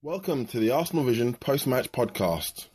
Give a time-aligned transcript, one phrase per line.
[0.00, 2.68] Welcome to the Arsenal Vision post-match podcast.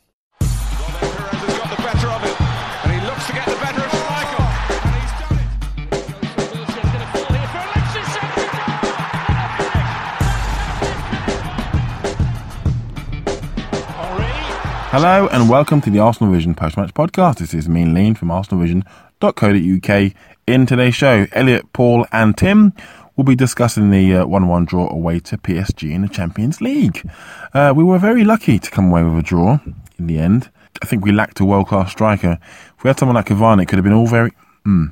[14.90, 17.38] Hello and welcome to the Arsenal Vision post-match podcast.
[17.38, 20.12] This is me and Lean from arsenalvision.co.uk.
[20.46, 22.74] In today's show, Elliot, Paul and Tim
[23.16, 27.08] will be discussing the uh, 1-1 draw away to PSG in the Champions League.
[27.52, 29.60] Uh, we were very lucky to come away with a draw
[29.98, 30.50] in the end.
[30.82, 32.38] I think we lacked a world-class striker.
[32.76, 34.32] If we had someone like Cavani, it could have been all very...
[34.64, 34.86] Hmm,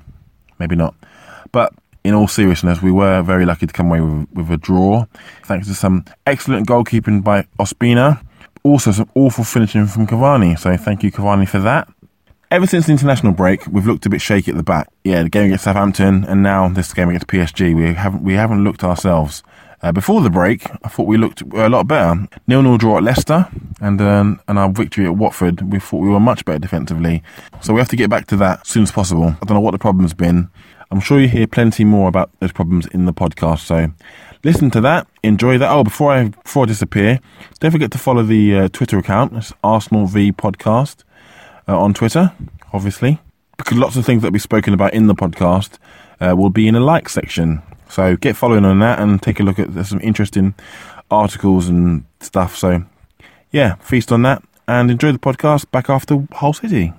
[0.59, 0.95] maybe not.
[1.51, 1.73] But
[2.05, 5.07] in all seriousness, we were very lucky to come away with, with a draw,
[5.45, 8.25] thanks to some excellent goalkeeping by Ospina.
[8.63, 10.59] Also, some awful finishing from Cavani.
[10.59, 11.89] So, thank you, Cavani, for that.
[12.53, 14.91] Ever since the international break, we've looked a bit shaky at the back.
[15.05, 17.75] Yeah, the game against Southampton, and now this game against PSG.
[17.75, 19.43] We haven't we haven't looked ourselves.
[19.81, 22.29] Uh, before the break, I thought we looked a lot better.
[22.47, 23.49] Nil-nil draw at Leicester,
[23.81, 25.73] and um, and our victory at Watford.
[25.73, 27.23] We thought we were much better defensively.
[27.63, 29.29] So we have to get back to that as soon as possible.
[29.29, 30.51] I don't know what the problem's been.
[30.91, 33.61] I'm sure you hear plenty more about those problems in the podcast.
[33.61, 33.91] So
[34.45, 35.71] listen to that, enjoy that.
[35.71, 37.19] Oh, before I before I disappear,
[37.61, 39.33] don't forget to follow the uh, Twitter account.
[39.39, 41.05] It's Arsenal V Podcast
[41.69, 42.33] uh, on Twitter,
[42.73, 43.21] obviously,
[43.57, 45.79] because lots of things that we've spoken about in the podcast
[46.21, 47.63] uh, will be in a like section.
[47.89, 50.55] So get following on that and take a look at some interesting
[51.11, 52.57] articles and stuff.
[52.57, 52.85] So
[53.51, 55.71] yeah, feast on that and enjoy the podcast.
[55.71, 56.93] Back after Hull City.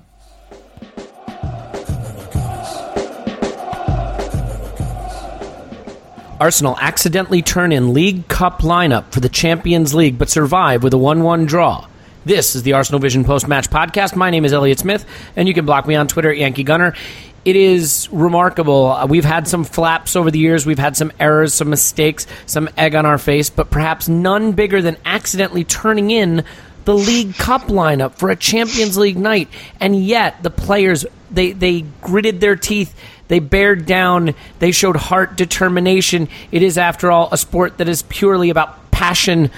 [6.39, 10.97] Arsenal accidentally turn in League Cup lineup for the Champions League but survive with a
[10.97, 11.87] 1 1 draw.
[12.25, 14.15] This is the Arsenal Vision post match podcast.
[14.15, 16.95] My name is Elliot Smith, and you can block me on Twitter at Yankee Gunner.
[17.43, 18.85] It is remarkable.
[18.91, 22.69] Uh, We've had some flaps over the years, we've had some errors, some mistakes, some
[22.77, 26.45] egg on our face, but perhaps none bigger than accidentally turning in
[26.85, 29.49] the League Cup lineup for a Champions League night.
[29.81, 32.95] And yet, the players, they, they gritted their teeth.
[33.27, 34.33] They bared down.
[34.59, 36.29] They showed heart, determination.
[36.53, 39.51] It is, after all, a sport that is purely about passion,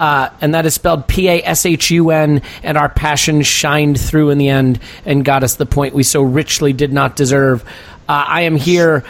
[0.00, 2.42] uh, and that is spelled P A S H U N.
[2.62, 6.22] And our passion shined through in the end and got us the point we so
[6.22, 7.62] richly did not deserve.
[8.08, 9.04] Uh, I am here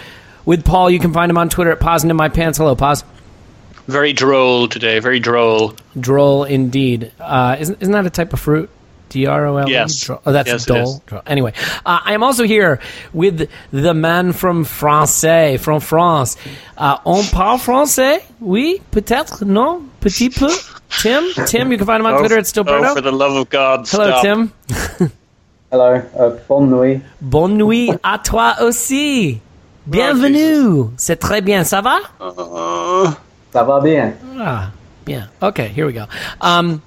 [0.45, 0.91] with Paul.
[0.91, 2.59] You can find him on Twitter at Poznan in My Pants.
[2.59, 3.05] Hello, Pause.
[3.87, 4.99] Very droll today.
[4.99, 5.75] Very droll.
[5.99, 7.13] Droll indeed.
[7.19, 8.69] Uh, isn't, isn't that a type of fruit?
[9.11, 9.73] D R O L E?
[9.73, 10.01] Yes.
[10.07, 11.03] Dro- Oh, that's Yes, it dole.
[11.07, 11.53] Dro- Anyway,
[11.85, 12.79] uh, I am also here
[13.13, 16.37] with the man from Francais, from France.
[16.79, 18.21] Uh, on parle français?
[18.41, 20.49] Oui, peut-être, non, petit peu.
[21.03, 21.23] Tim?
[21.47, 24.09] Tim, you can find him on Twitter at Oh, for the love of God, Hello,
[24.09, 24.23] stop.
[24.23, 24.53] Tim.
[25.71, 27.01] Hello, uh, bonne nuit.
[27.21, 29.41] Bonne nuit à toi aussi.
[29.87, 30.91] Bienvenue.
[30.97, 31.63] C'est très bien.
[31.65, 31.99] Ça va?
[33.53, 34.15] Ça va bien?
[34.39, 34.71] Ah,
[35.07, 35.27] yeah.
[35.43, 36.07] Okay, here we go.
[36.41, 36.83] Um,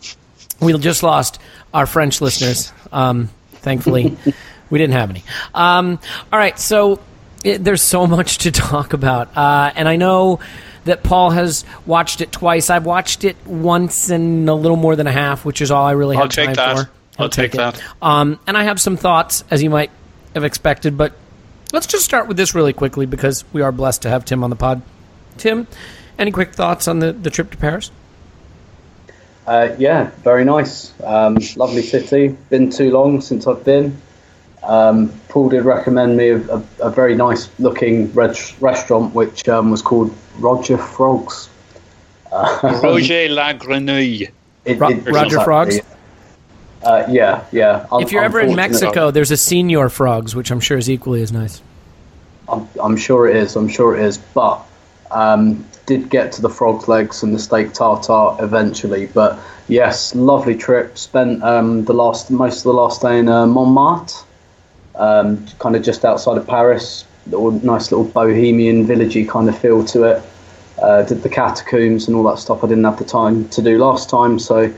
[0.60, 1.40] we just lost
[1.74, 2.72] our French listeners.
[2.92, 4.16] Um, thankfully,
[4.70, 5.24] we didn't have any.
[5.54, 6.00] Um,
[6.32, 7.00] all right, so
[7.44, 10.40] it, there's so much to talk about, uh, and I know
[10.86, 12.70] that Paul has watched it twice.
[12.70, 15.92] I've watched it once and a little more than a half, which is all I
[15.92, 16.86] really I'll have take time that.
[16.86, 16.92] for.
[17.20, 17.58] I'll take it.
[17.58, 17.82] that.
[18.02, 19.92] Um, and I have some thoughts, as you might
[20.34, 21.14] have expected, but
[21.72, 24.50] let's just start with this really quickly because we are blessed to have Tim on
[24.50, 24.82] the pod.
[25.38, 25.68] Tim,
[26.18, 27.92] any quick thoughts on the, the trip to Paris?
[29.46, 30.94] Uh, yeah, very nice.
[31.04, 32.30] Um, lovely city.
[32.50, 33.98] Been too long since I've been.
[34.64, 39.72] Um, Paul did recommend me a, a, a very nice looking red restaurant which um,
[39.72, 41.50] was called Roger Frogs.
[42.32, 44.32] Uh, Roger Lagrenouille.
[44.64, 45.44] it- Ro- it- Roger exactly.
[45.44, 45.80] Frogs?
[46.82, 47.86] Uh, yeah, yeah.
[47.92, 51.22] Un- If you're ever in Mexico, there's a Señor Frog's, which I'm sure is equally
[51.22, 51.62] as nice.
[52.48, 53.56] I'm, I'm sure it is.
[53.56, 54.18] I'm sure it is.
[54.18, 54.62] But
[55.12, 59.08] um, did get to the frog's legs and the steak tartare eventually.
[59.08, 60.98] But yes, lovely trip.
[60.98, 64.26] Spent um, the last most of the last day in uh, Montmartre,
[64.96, 67.06] um, kind of just outside of Paris.
[67.28, 70.24] Little nice little bohemian villagey kind of feel to it.
[70.82, 72.64] Uh, did the catacombs and all that stuff.
[72.64, 74.40] I didn't have the time to do last time.
[74.40, 74.74] So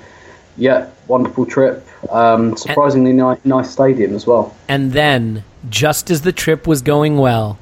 [0.57, 1.86] yeah, wonderful trip.
[2.10, 4.56] Um, surprisingly ni- nice stadium as well.
[4.68, 7.57] And then, just as the trip was going well,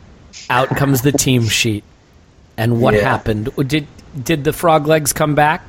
[0.49, 1.83] out comes the team sheet.
[2.57, 3.01] And what Yeah.
[3.01, 3.49] happened?
[3.67, 3.87] Did
[4.23, 5.63] did the frog legs come back?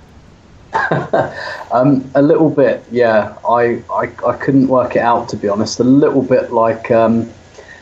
[1.73, 3.35] Um, a little bit, yeah.
[3.49, 5.81] I, I I couldn't work it out to be honest.
[5.81, 7.29] A little bit like, um,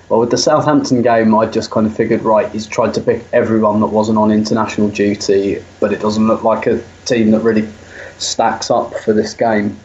[0.09, 3.23] well, with the Southampton game, I just kind of figured, right, he's tried to pick
[3.35, 7.69] everyone that wasn't on international duty, but it doesn't look like a team that really
[8.17, 9.77] stacks up for this game.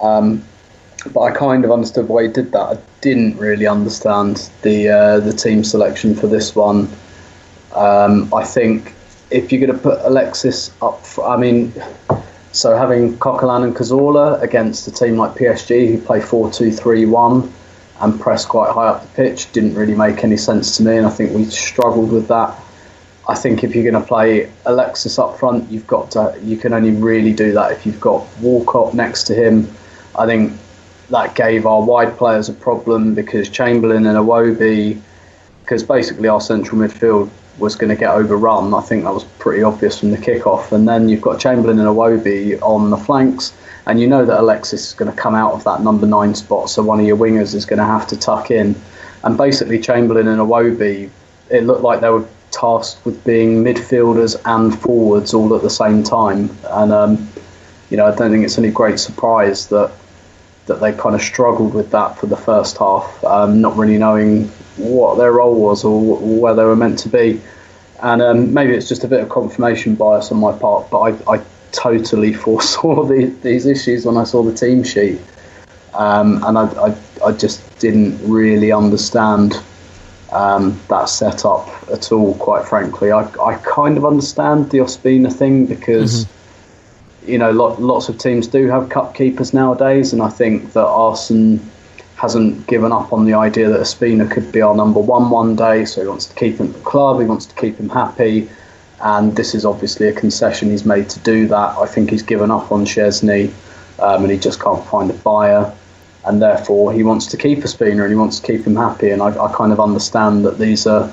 [0.00, 0.44] Um,
[1.12, 2.60] but I kind of understood why he did that.
[2.60, 6.88] I didn't really understand the uh, the team selection for this one.
[7.74, 8.94] Um, I think
[9.30, 11.72] if you're going to put Alexis up, fr- I mean,
[12.52, 17.50] so having Coquelin and Cazorla against a team like PSG who play 4-2-3-1
[18.00, 21.06] and press quite high up the pitch didn't really make any sense to me, and
[21.06, 22.58] I think we struggled with that.
[23.28, 26.36] I think if you're going to play Alexis up front, you've got to.
[26.42, 29.70] You can only really do that if you've got Walcott next to him.
[30.18, 30.58] I think
[31.10, 35.00] that gave our wide players a problem because Chamberlain and Iwobi,
[35.62, 38.74] because basically our central midfield was going to get overrun.
[38.74, 40.72] I think that was pretty obvious from the kickoff.
[40.72, 43.52] And then you've got Chamberlain and Iwobi on the flanks,
[43.86, 46.70] and you know that Alexis is going to come out of that number nine spot,
[46.70, 48.74] so one of your wingers is going to have to tuck in.
[49.22, 51.10] And basically, Chamberlain and Iwobi,
[51.50, 56.02] it looked like they were tasked with being midfielders and forwards all at the same
[56.02, 56.50] time.
[56.70, 57.28] And um,
[57.90, 59.92] you know, I don't think it's any great surprise that
[60.66, 64.50] that they kind of struggled with that for the first half, um, not really knowing
[64.80, 67.40] what their role was or where they were meant to be.
[68.02, 71.34] And um, maybe it's just a bit of confirmation bias on my part, but I,
[71.34, 75.20] I totally foresaw the, these issues when I saw the team sheet.
[75.94, 76.96] Um, and I, I,
[77.26, 79.60] I just didn't really understand
[80.32, 83.10] um, that setup at all, quite frankly.
[83.10, 86.26] I, I kind of understand the Ospina thing because
[87.26, 90.84] you know, lot, lots of teams do have cup keepers nowadays, and I think that
[90.84, 91.64] Arsenal
[92.20, 95.86] hasn't given up on the idea that Ospina could be our number one one day.
[95.86, 98.46] So he wants to keep him at the club, he wants to keep him happy,
[99.02, 101.78] and this is obviously a concession he's made to do that.
[101.78, 103.50] I think he's given up on Szczesny,
[104.00, 105.74] um, and he just can't find a buyer,
[106.26, 109.08] and therefore he wants to keep Ospina and he wants to keep him happy.
[109.08, 111.10] And I, I kind of understand that these are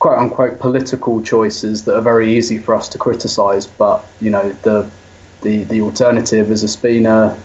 [0.00, 4.50] quote unquote political choices that are very easy for us to criticise, but you know
[4.62, 4.90] the
[5.42, 7.38] the the alternative is Ospina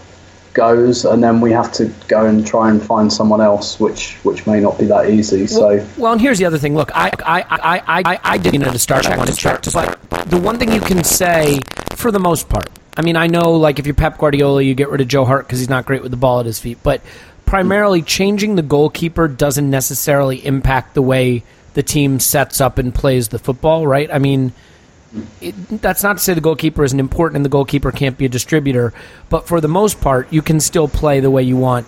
[0.52, 4.46] goes, and then we have to go and try and find someone else, which which
[4.46, 5.46] may not be that easy.
[5.46, 6.74] So Well, and here's the other thing.
[6.74, 9.06] Look, I I I I I, didn't at the start.
[9.06, 11.60] I wanted to but the one thing you can say,
[11.94, 14.90] for the most part, I mean, I know like if you're Pep Guardiola, you get
[14.90, 17.02] rid of Joe Hart because he's not great with the ball at his feet, but
[17.46, 21.42] primarily changing the goalkeeper doesn't necessarily impact the way
[21.74, 24.12] the team sets up and plays the football, right?
[24.12, 24.52] I mean.
[25.40, 28.28] It, that's not to say the goalkeeper isn't important and the goalkeeper can't be a
[28.28, 28.92] distributor,
[29.28, 31.86] but for the most part, you can still play the way you want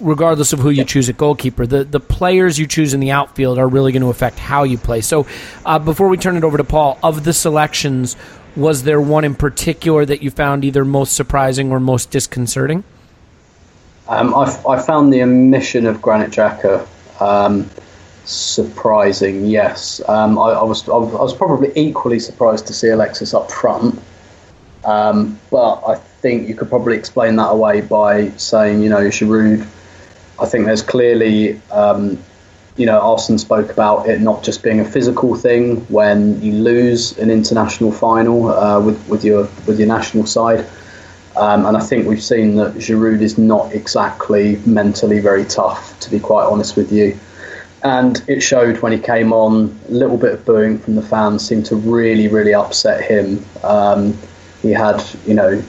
[0.00, 1.66] regardless of who you choose at goalkeeper.
[1.66, 4.78] The the players you choose in the outfield are really going to affect how you
[4.78, 5.00] play.
[5.00, 5.26] So,
[5.66, 8.16] uh, before we turn it over to Paul, of the selections,
[8.56, 12.84] was there one in particular that you found either most surprising or most disconcerting?
[14.08, 16.86] um, I, I found the omission of Granit Xhaka.
[17.20, 17.68] um,
[18.28, 19.46] surprising.
[19.46, 24.00] Yes, um, I, I was I was probably equally surprised to see Alexis up front.
[24.84, 29.66] Um, but I think you could probably explain that away by saying, you know, Giroud.
[30.40, 32.16] I think there's clearly, um,
[32.76, 37.18] you know, Arsene spoke about it not just being a physical thing when you lose
[37.18, 40.66] an international final uh, with with your with your national side.
[41.36, 46.10] Um, and I think we've seen that Giroud is not exactly mentally very tough, to
[46.10, 47.16] be quite honest with you.
[47.82, 49.78] And it showed when he came on.
[49.88, 53.44] A little bit of booing from the fans seemed to really, really upset him.
[53.62, 54.18] Um,
[54.62, 55.62] he had, you know,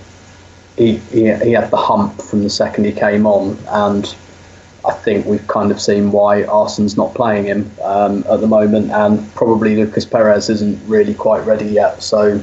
[0.78, 4.16] he, he, he had the hump from the second he came on, and
[4.88, 8.92] I think we've kind of seen why Arsenal's not playing him um, at the moment,
[8.92, 12.02] and probably Lucas Perez isn't really quite ready yet.
[12.02, 12.42] So,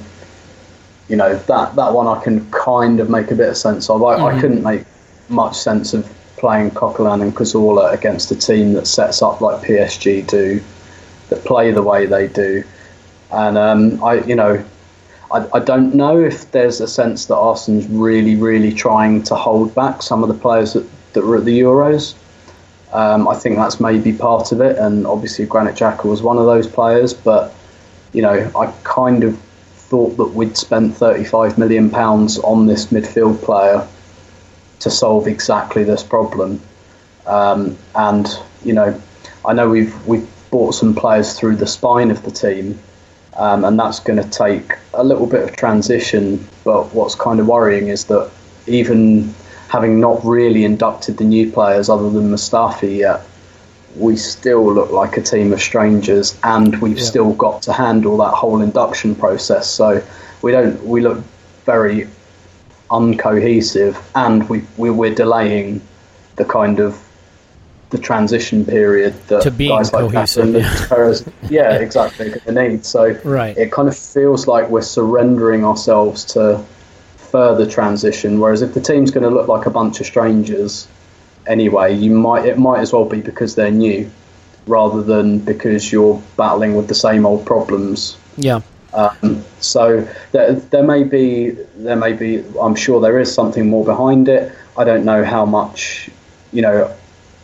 [1.08, 4.02] you know, that, that one I can kind of make a bit of sense of.
[4.04, 4.24] I, mm-hmm.
[4.24, 4.84] I couldn't make
[5.28, 10.26] much sense of playing Coquelin and Cazorla against a team that sets up like PSG
[10.26, 10.62] do,
[11.28, 12.62] that play the way they do.
[13.32, 14.64] And um, I, you know,
[15.32, 19.74] I, I don't know if there's a sense that Arsenal's really, really trying to hold
[19.74, 22.14] back some of the players that, that were at the Euros.
[22.92, 26.46] Um, I think that's maybe part of it, and obviously Granit Xhaka was one of
[26.46, 27.12] those players.
[27.12, 27.52] But
[28.12, 29.38] you know, I kind of
[29.74, 33.86] thought that we'd spent 35 million pounds on this midfield player
[34.80, 36.60] to solve exactly this problem.
[37.26, 38.26] Um, and
[38.64, 39.00] you know,
[39.44, 42.78] I know we've we've bought some players through the spine of the team,
[43.34, 46.46] um, and that's going to take a little bit of transition.
[46.64, 48.30] But what's kind of worrying is that
[48.66, 49.34] even
[49.68, 53.22] having not really inducted the new players other than Mustafi yet,
[53.96, 57.04] we still look like a team of strangers, and we've yeah.
[57.04, 59.68] still got to handle that whole induction process.
[59.68, 60.02] So
[60.42, 61.22] we don't we look
[61.64, 62.08] very
[62.90, 65.80] uncohesive, and we, we we're delaying
[66.36, 67.02] the kind of
[67.90, 70.86] the transition period that to being guys like cohesive, yeah.
[70.88, 72.84] Perez, yeah, exactly, the need.
[72.84, 73.56] So right.
[73.56, 76.64] it kind of feels like we're surrendering ourselves to
[77.16, 78.40] further transition.
[78.40, 80.88] Whereas if the team's going to look like a bunch of strangers
[81.46, 84.10] anyway, you might it might as well be because they're new,
[84.66, 88.16] rather than because you're battling with the same old problems.
[88.36, 88.60] Yeah.
[88.96, 93.84] Um, so there, there may be there may be I'm sure there is something more
[93.84, 94.52] behind it.
[94.76, 96.08] I don't know how much
[96.52, 96.96] you know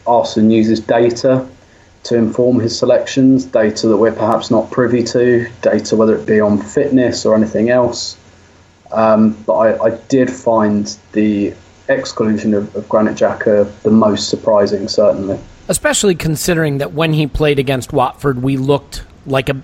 [0.06, 1.47] Arsene uses data
[2.04, 6.40] to inform his selections, data that we're perhaps not privy to, data whether it be
[6.40, 8.16] on fitness or anything else.
[8.90, 11.54] Um, but I, I, did find the
[11.88, 15.38] exclusion of, of Granit Xhaka the most surprising, certainly.
[15.68, 19.62] Especially considering that when he played against Watford, we looked like a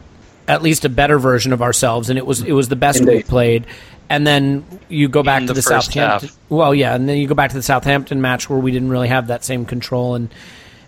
[0.49, 3.15] at least a better version of ourselves, and it was it was the best Indeed.
[3.15, 3.67] we played.
[4.11, 6.31] And then you go back In to the, the Southampton.
[6.31, 6.39] Half.
[6.49, 9.09] Well, yeah, and then you go back to the Southampton match where we didn't really
[9.09, 10.31] have that same control, and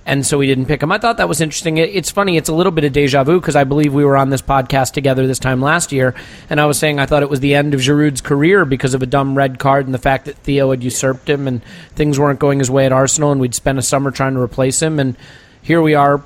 [0.06, 0.90] and so we didn't pick him.
[0.90, 1.76] I thought that was interesting.
[1.76, 2.38] It's funny.
[2.38, 4.92] It's a little bit of deja vu because I believe we were on this podcast
[4.92, 6.14] together this time last year,
[6.48, 9.02] and I was saying I thought it was the end of Giroud's career because of
[9.02, 11.62] a dumb red card and the fact that Theo had usurped him and
[11.94, 14.80] things weren't going his way at Arsenal, and we'd spent a summer trying to replace
[14.80, 15.14] him, and
[15.60, 16.22] here we are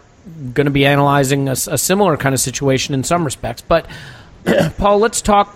[0.52, 3.62] going to be analyzing a, a similar kind of situation in some respects.
[3.62, 3.86] But
[4.78, 5.54] Paul, let's talk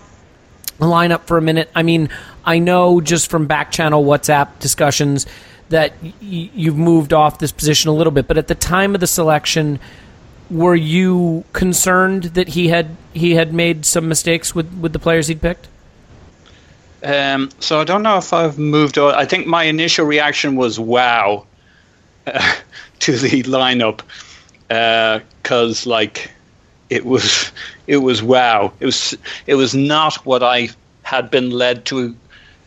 [0.79, 1.69] lineup for a minute.
[1.75, 2.09] I mean,
[2.45, 5.25] I know just from back channel WhatsApp discussions
[5.69, 9.01] that y- you've moved off this position a little bit, but at the time of
[9.01, 9.79] the selection,
[10.49, 15.27] were you concerned that he had he had made some mistakes with, with the players
[15.27, 15.67] he'd picked?
[17.03, 19.13] Um, so I don't know if I've moved on.
[19.13, 21.45] I think my initial reaction was wow
[22.25, 24.01] to the lineup
[24.69, 26.31] because uh, like
[26.89, 27.51] it was
[27.87, 28.71] it was wow.
[28.79, 30.69] It was it was not what I
[31.03, 32.15] had been led to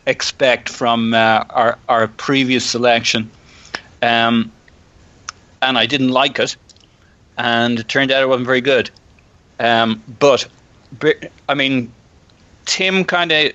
[0.05, 3.31] expect from uh, our our previous selection.
[4.01, 4.51] Um,
[5.61, 6.57] and I didn't like it
[7.37, 8.89] and it turned out it wasn't very good.
[9.59, 10.47] Um, but
[11.49, 11.91] I mean
[12.65, 13.53] Tim kind of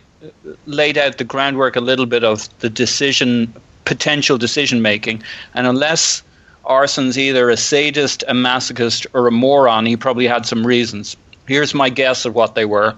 [0.66, 3.52] laid out the groundwork a little bit of the decision
[3.84, 5.22] potential decision making
[5.54, 6.22] and unless
[6.64, 9.86] Arsene's either a sadist, a masochist, or a moron.
[9.86, 11.16] He probably had some reasons.
[11.46, 12.94] Here's my guess of what they were.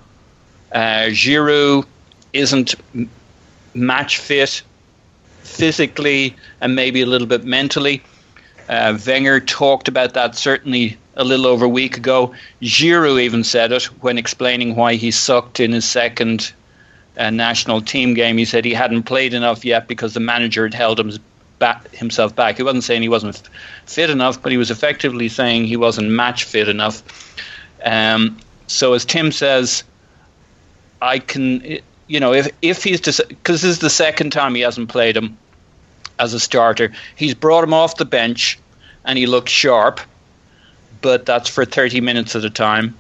[0.72, 1.86] Uh, Giroud
[2.32, 2.74] isn't
[3.74, 4.62] match fit
[5.42, 8.02] physically and maybe a little bit mentally.
[8.68, 12.32] Uh, Wenger talked about that certainly a little over a week ago.
[12.62, 16.52] Giroud even said it when explaining why he sucked in his second
[17.18, 18.38] uh, national team game.
[18.38, 21.12] He said he hadn't played enough yet because the manager had held him
[21.60, 22.56] back, himself back.
[22.56, 23.40] He wasn't saying he wasn't
[23.86, 27.04] fit enough, but he was effectively saying he wasn't match fit enough.
[27.84, 28.36] Um,
[28.66, 29.84] so as Tim says,
[31.00, 34.88] I can, you know, if if he's because this is the second time he hasn't
[34.88, 35.38] played him
[36.18, 36.92] as a starter.
[37.16, 38.58] He's brought him off the bench,
[39.04, 40.00] and he looked sharp,
[41.00, 42.96] but that's for thirty minutes at a time.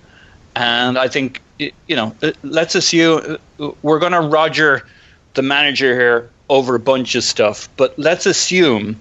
[0.56, 3.36] And I think you know, let's assume
[3.82, 4.86] we're going to Roger
[5.34, 9.00] the manager here over a bunch of stuff, but let's assume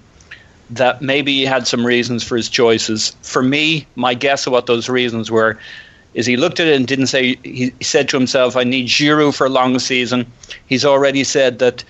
[0.70, 3.14] that maybe he had some reasons for his choices.
[3.22, 5.58] For me, my guess of what those reasons were
[6.14, 9.34] is he looked at it and didn't say he said to himself, "I need Giroud
[9.34, 10.26] for a long season."
[10.66, 11.84] He's already said that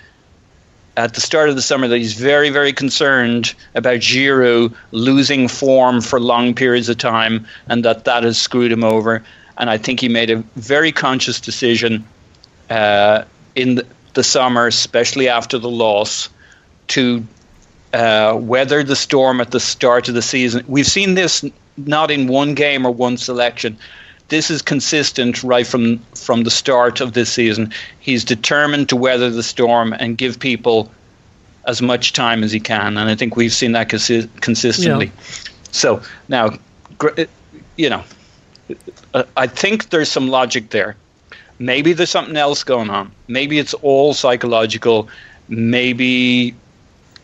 [0.97, 6.01] at the start of the summer that he's very, very concerned about Giroud losing form
[6.01, 9.23] for long periods of time and that that has screwed him over.
[9.59, 12.05] And I think he made a very conscious decision
[12.71, 13.25] uh,
[13.55, 16.29] in the, the, summer, especially after the loss,
[16.89, 17.25] to
[17.93, 20.65] uh, weather the storm at the start of the season.
[20.69, 21.45] We've seen this
[21.77, 23.79] not in one game or one selection
[24.31, 27.73] this is consistent right from from the start of this season.
[27.99, 30.91] He's determined to weather the storm and give people
[31.67, 35.07] as much time as he can, and I think we've seen that consi- consistently.
[35.07, 35.23] Yeah.
[35.73, 36.59] So now,
[37.77, 38.05] you know,
[39.37, 40.97] I think there's some logic there.
[41.61, 43.13] Maybe there's something else going on.
[43.29, 45.09] Maybe it's all psychological.
[45.49, 46.55] Maybe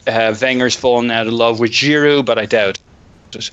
[0.06, 2.78] uh, Wenger's fallen out of love with Giroud, but I doubt
[3.32, 3.50] it.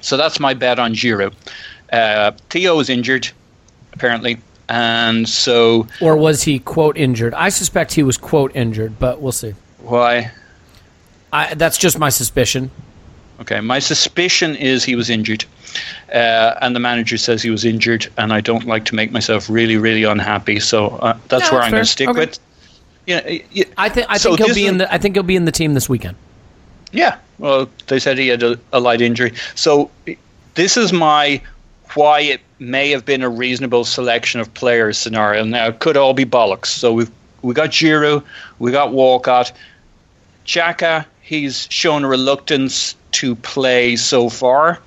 [0.00, 1.34] So that's my bet on Giroud.
[1.92, 3.28] Uh, Theo is injured,
[3.92, 5.88] apparently, and so.
[6.00, 7.34] Or was he quote injured?
[7.34, 9.54] I suspect he was quote injured, but we'll see.
[9.80, 10.30] Why?
[11.32, 12.70] I, that's just my suspicion.
[13.40, 15.44] Okay, my suspicion is he was injured,
[16.12, 19.48] uh, and the manager says he was injured, and I don't like to make myself
[19.48, 20.60] really, really unhappy.
[20.60, 22.20] So uh, that's no, where that's I'm going to stick okay.
[22.20, 22.38] with.
[23.06, 25.22] Yeah, you know, I think I so think he'll be in the I think he'll
[25.22, 26.16] be in the team this weekend.
[26.92, 29.90] Yeah, well, they said he had a, a light injury, so
[30.54, 31.40] this is my
[31.94, 35.44] why it may have been a reasonable selection of players scenario.
[35.44, 36.66] Now it could all be bollocks.
[36.66, 37.10] So we've
[37.42, 38.24] we got Giroud,
[38.58, 39.52] we got Walcott,
[40.46, 41.04] Xhaka.
[41.20, 44.80] He's shown a reluctance to play so far.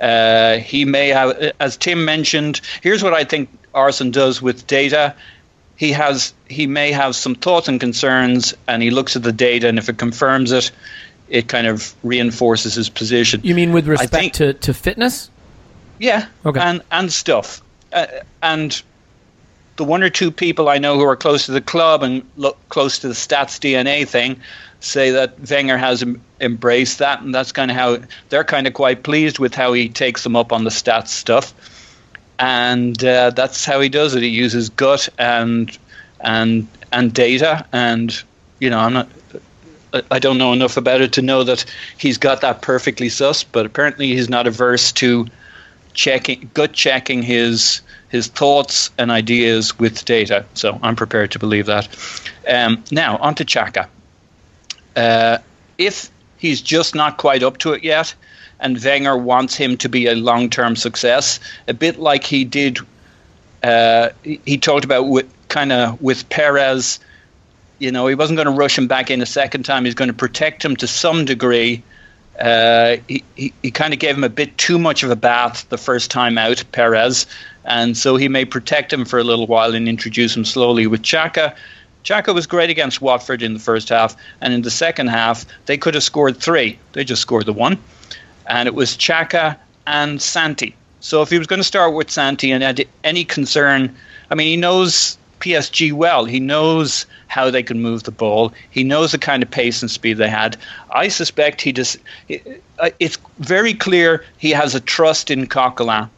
[0.00, 2.60] Uh, he may have, as Tim mentioned.
[2.82, 5.14] Here's what I think Arsene does with data.
[5.76, 9.68] He has he may have some thoughts and concerns, and he looks at the data,
[9.68, 10.70] and if it confirms it,
[11.28, 13.40] it kind of reinforces his position.
[13.44, 15.30] You mean with respect think, to, to fitness?
[15.98, 16.26] Yeah.
[16.44, 16.60] Okay.
[16.60, 17.62] And and stuff.
[17.92, 18.06] Uh,
[18.42, 18.82] and
[19.76, 22.56] the one or two people I know who are close to the club and look
[22.68, 24.40] close to the stats DNA thing
[24.80, 28.74] say that Wenger has em- embraced that, and that's kind of how they're kind of
[28.74, 31.54] quite pleased with how he takes them up on the stats stuff,
[32.38, 34.22] and uh, that's how he does it.
[34.22, 35.76] He uses gut and
[36.20, 38.22] and and data, and
[38.58, 39.08] you know I'm not.
[40.10, 41.64] I don't know enough about it to know that
[41.96, 45.26] he's got that perfectly sus, but apparently he's not averse to
[45.94, 50.44] checking, gut checking his his thoughts and ideas with data.
[50.54, 51.88] So I'm prepared to believe that.
[52.48, 53.88] Um, now on to Xhaka.
[54.96, 55.38] Uh,
[55.78, 58.14] if he's just not quite up to it yet,
[58.58, 62.78] and Wenger wants him to be a long-term success, a bit like he did.
[63.62, 66.98] Uh, he, talked about with kind of with Perez.
[67.78, 69.84] You know, he wasn't going to rush him back in a second time.
[69.84, 71.82] He's going to protect him to some degree
[72.38, 75.68] uh, he, he, he kind of gave him a bit too much of a bath
[75.68, 77.26] the first time out, Perez,
[77.64, 80.86] and so he may protect him for a little while and introduce him slowly.
[80.86, 81.54] With Xhaka,
[82.06, 85.76] Xhaka was great against Watford in the first half, and in the second half, they
[85.76, 86.78] could have scored three.
[86.92, 87.78] They just scored the one.
[88.46, 89.56] And it was Xhaka
[89.88, 90.76] and Santi.
[91.00, 93.92] So if he was going to start with Santi and had any concern,
[94.30, 96.26] I mean, he knows PSG well.
[96.26, 98.52] He knows how they can move the ball.
[98.70, 100.56] He knows the kind of pace and speed they had.
[100.92, 101.98] I suspect he just.
[102.78, 106.08] Uh, it's very clear he has a trust in Coquelin,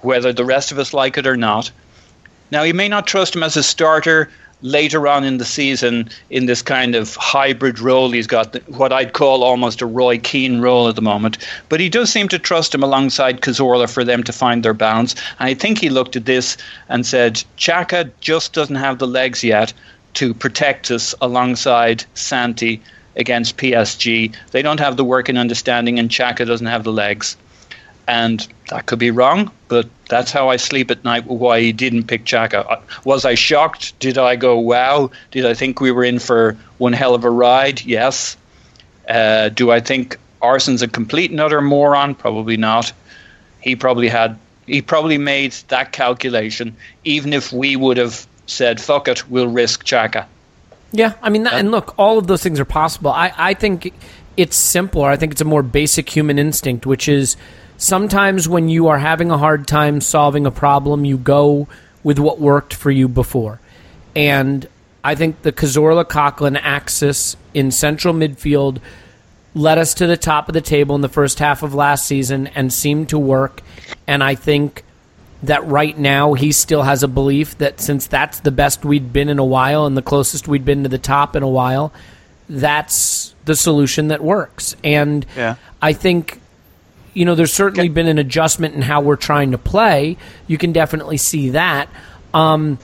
[0.00, 1.70] whether the rest of us like it or not.
[2.50, 4.30] Now, he may not trust him as a starter
[4.62, 8.10] later on in the season in this kind of hybrid role.
[8.10, 11.38] He's got what I'd call almost a Roy Keane role at the moment.
[11.68, 15.14] But he does seem to trust him alongside Cazorla for them to find their balance.
[15.38, 16.56] And I think he looked at this
[16.88, 19.72] and said, Xhaka just doesn't have the legs yet
[20.14, 22.80] to protect us alongside Santi
[23.16, 24.34] against PSG.
[24.52, 27.36] They don't have the working understanding, and Xhaka doesn't have the legs.
[28.06, 31.26] And that could be wrong, but that's how I sleep at night.
[31.26, 32.70] Why he didn't pick Xhaka?
[32.70, 33.98] Uh, was I shocked?
[33.98, 35.10] Did I go wow?
[35.30, 37.82] Did I think we were in for one hell of a ride?
[37.82, 38.36] Yes.
[39.08, 42.14] Uh, do I think Arsene's a complete and utter moron?
[42.14, 42.92] Probably not.
[43.60, 44.38] He probably had.
[44.66, 49.84] He probably made that calculation, even if we would have said, "Fuck it, we'll risk
[49.84, 50.26] Xhaka."
[50.92, 53.10] Yeah, I mean, that, and look, all of those things are possible.
[53.10, 53.92] I, I think
[54.36, 55.10] it's simpler.
[55.10, 57.36] I think it's a more basic human instinct, which is
[57.76, 61.68] sometimes when you are having a hard time solving a problem, you go
[62.02, 63.60] with what worked for you before.
[64.14, 64.66] And
[65.02, 68.80] I think the Cazorla Coquelin axis in central midfield
[69.54, 72.48] led us to the top of the table in the first half of last season
[72.48, 73.60] and seemed to work.
[74.06, 74.84] And I think
[75.42, 79.28] that right now he still has a belief that since that's the best we'd been
[79.28, 81.92] in a while and the closest we'd been to the top in a while,
[82.48, 84.74] that's the solution that works.
[84.82, 85.56] And yeah.
[85.80, 86.40] I think
[87.14, 90.16] you know, there's certainly been an adjustment in how we're trying to play.
[90.46, 91.88] You can definitely see that.
[92.34, 92.78] Um,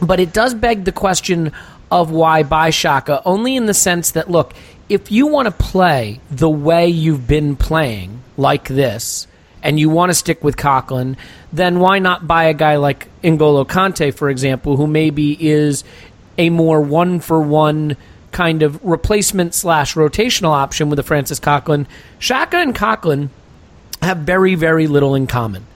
[0.00, 1.52] but it does beg the question
[1.90, 4.54] of why buy Xhaka, only in the sense that, look,
[4.88, 9.26] if you want to play the way you've been playing, like this,
[9.62, 11.16] and you want to stick with Coquelin,
[11.52, 15.84] then why not buy a guy like N'Golo Kante, for example, who maybe is
[16.36, 17.96] a more one for one
[18.30, 21.86] kind of replacement slash rotational option with a Francis Coquelin.
[22.18, 23.30] Xhaka and Coquelin
[24.04, 25.66] have very, very little in common.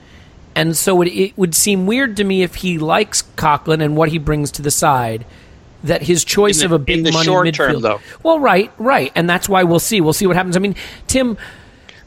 [0.55, 4.09] And so it, it would seem weird to me if he likes Coquelin and what
[4.09, 5.25] he brings to the side
[5.83, 7.53] that his choice In of a big in the money short midfield.
[7.55, 8.01] term, though.
[8.23, 10.01] Well, right, right, and that's why we'll see.
[10.01, 10.57] We'll see what happens.
[10.57, 10.75] I mean,
[11.07, 11.37] Tim,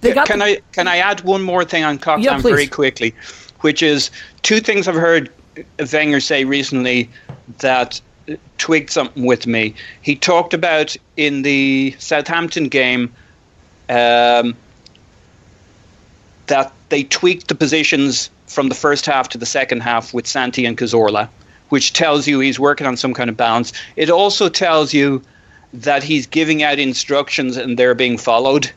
[0.02, 2.66] they got can the- I can I add one more thing on Coquelin Yeah, very
[2.66, 3.14] quickly,
[3.60, 4.10] which is
[4.42, 5.30] two things I've heard
[5.92, 7.08] Wenger say recently
[7.60, 7.98] that
[8.58, 9.74] twigged something with me.
[10.02, 13.12] He talked about in the Southampton game
[13.88, 14.54] um,
[16.46, 20.66] that they tweaked the positions from the first half to the second half with Santi
[20.66, 21.28] and Cazorla,
[21.70, 23.72] which tells you he's working on some kind of balance.
[23.96, 25.22] It also tells you
[25.72, 28.70] that he's giving out instructions and they're being followed.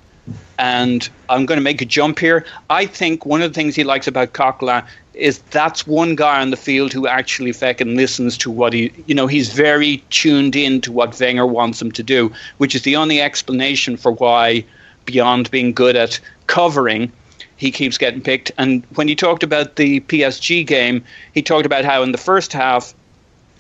[0.58, 2.45] And I'm going to make a jump here.
[2.69, 6.49] I think one of the things he likes about Coquelin is that's one guy on
[6.49, 10.82] the field who actually fucking listens to what he, you know, he's very tuned in
[10.82, 14.65] to what Wenger wants him to do, which is the only explanation for why,
[15.06, 17.12] beyond being good at covering,
[17.58, 18.52] he keeps getting picked.
[18.58, 22.54] And when he talked about the PSG game, he talked about how in the first
[22.54, 22.94] half,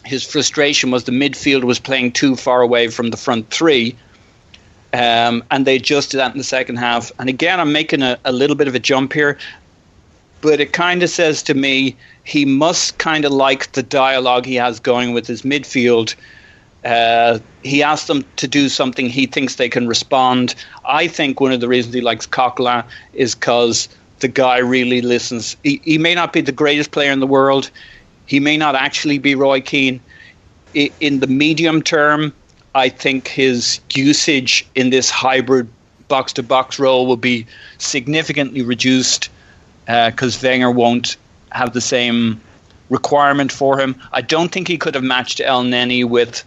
[0.03, 3.95] his frustration was the midfield was playing too far away from the front three.
[4.93, 7.11] Um, and they adjusted that in the second half.
[7.19, 9.37] And again, I'm making a, a little bit of a jump here,
[10.41, 14.55] but it kind of says to me he must kind of like the dialogue he
[14.55, 16.15] has going with his midfield.
[16.85, 20.53] Uh, he asked them to do something he thinks they can respond.
[20.85, 25.57] I think one of the reasons he likes Coquelin is because the guy really listens.
[25.63, 27.71] He, he may not be the greatest player in the world.
[28.27, 29.99] He may not actually be Roy Keane.
[30.75, 32.33] I, in the medium term,
[32.75, 35.67] I think his usage in this hybrid
[36.07, 37.47] box to box role will be
[37.79, 39.29] significantly reduced
[39.85, 41.17] because Wenger won't
[41.51, 42.39] have the same
[42.89, 43.95] requirement for him.
[44.11, 46.43] I don't think he could have matched Elneny with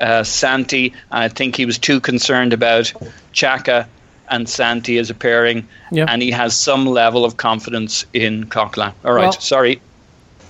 [0.00, 0.92] uh, Santi.
[1.10, 2.92] I think he was too concerned about
[3.32, 3.86] Xhaka
[4.30, 6.06] and Santi as a pairing, Yeah.
[6.08, 8.92] and he has some level of confidence in Coquelin.
[9.04, 9.80] All right, Well- sorry,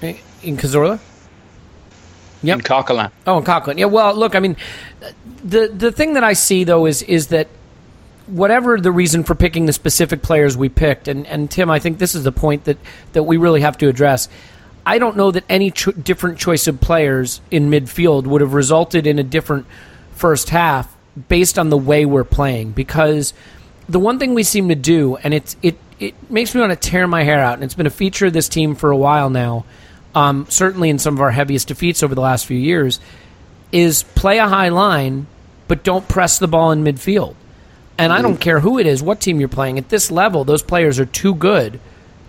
[0.03, 0.99] in Cazorla.
[2.43, 3.11] in Coquelin.
[3.27, 3.79] Oh, and Coquelin.
[3.79, 3.87] Yeah.
[3.87, 4.35] Well, look.
[4.35, 4.57] I mean,
[5.45, 7.49] the the thing that I see though is is that
[8.27, 11.99] whatever the reason for picking the specific players we picked, and and Tim, I think
[11.99, 12.79] this is the point that
[13.13, 14.29] that we really have to address.
[14.87, 19.07] I don't know that any cho- different choice of players in midfield would have resulted
[19.07, 19.67] in a different
[20.13, 20.95] first half
[21.29, 22.71] based on the way we're playing.
[22.71, 23.35] Because
[23.89, 26.89] the one thing we seem to do and it's it it makes me want to
[26.91, 29.31] tear my hair out and it's been a feature of this team for a while
[29.31, 29.65] now
[30.15, 33.01] um, certainly in some of our heaviest defeats over the last few years
[33.71, 35.27] is play a high line
[35.69, 37.35] but don't press the ball in midfield.
[37.99, 40.63] And I don't care who it is what team you're playing at this level those
[40.63, 41.81] players are too good.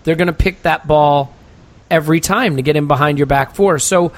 [0.04, 1.34] They're going to pick that ball
[1.90, 4.12] every time to get in behind your back four so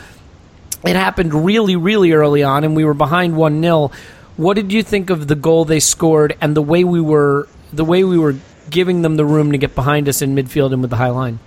[0.84, 3.90] it happened really, really early on, and we were behind one 0
[4.36, 7.84] What did you think of the goal they scored and the way we were the
[7.84, 8.36] way we were
[8.68, 11.38] giving them the room to get behind us in midfield and with the high line?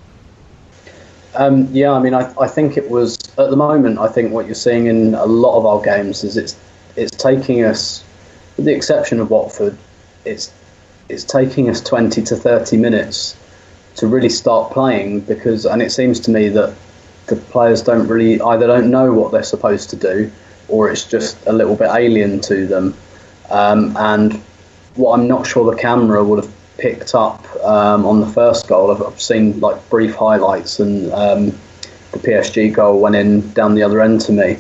[1.36, 3.98] Um, yeah, I mean, I, I think it was at the moment.
[3.98, 6.56] I think what you're seeing in a lot of our games is it's
[6.96, 8.04] it's taking us,
[8.56, 9.76] with the exception of Watford,
[10.26, 10.54] it's
[11.10, 13.36] it's taking us 20 to 30 minutes
[13.96, 16.76] to really start playing because, and it seems to me that
[17.28, 20.32] the players don't really either don't know what they're supposed to do,
[20.68, 22.96] or it's just a little bit alien to them.
[23.50, 24.34] Um, and
[24.96, 28.92] what I'm not sure the camera would have picked up um, on the first goal.
[28.92, 31.46] I've, I've seen like brief highlights, and um,
[32.12, 34.58] the PSG goal went in down the other end to me.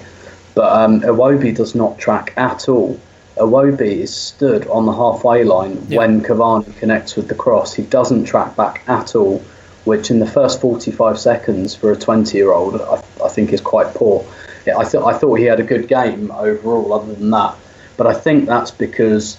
[0.55, 2.99] But um, Iwobi does not track at all.
[3.37, 7.73] Iwobi is stood on the halfway line when Cavani connects with the cross.
[7.73, 9.39] He doesn't track back at all,
[9.85, 13.61] which in the first 45 seconds for a 20 year old, I, I think is
[13.61, 14.25] quite poor.
[14.65, 17.55] Yeah, I, th- I thought he had a good game overall, other than that.
[17.97, 19.37] But I think that's because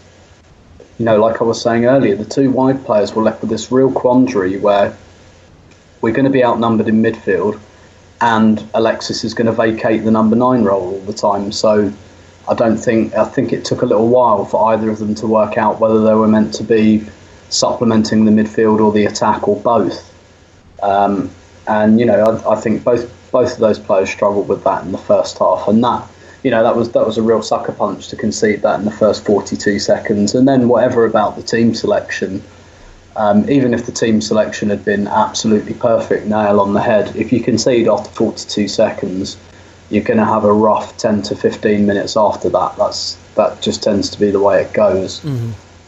[0.98, 3.72] you know, like I was saying earlier, the two wide players were left with this
[3.72, 4.96] real quandary where
[6.00, 7.60] we're going to be outnumbered in midfield,
[8.20, 11.50] and Alexis is going to vacate the number nine role all the time.
[11.50, 11.92] So
[12.48, 15.26] I don't think I think it took a little while for either of them to
[15.26, 17.04] work out whether they were meant to be
[17.48, 20.10] supplementing the midfield or the attack or both.
[20.82, 21.30] Um,
[21.66, 24.92] and you know, I, I think both both of those players struggled with that in
[24.92, 26.06] the first half, and that
[26.42, 28.90] you know that was that was a real sucker punch to concede that in the
[28.90, 32.42] first 42 seconds, and then whatever about the team selection.
[33.16, 37.32] Um, even if the team selection had been absolutely perfect, nail on the head, if
[37.32, 39.36] you concede after 42 seconds,
[39.94, 42.76] you're going to have a rough 10 to 15 minutes after that.
[42.76, 45.24] That's that just tends to be the way it goes.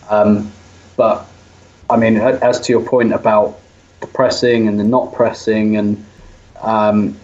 [0.08, 0.52] Um,
[0.96, 1.26] but
[1.90, 3.58] I mean, as to your point about
[4.00, 6.04] the pressing and the not pressing, and
[6.62, 7.16] um,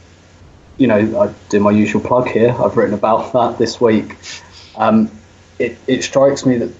[0.77, 2.51] you know, I do my usual plug here.
[2.51, 4.17] I've written about that this week.
[4.77, 5.11] Um,
[5.59, 6.73] it, it strikes me that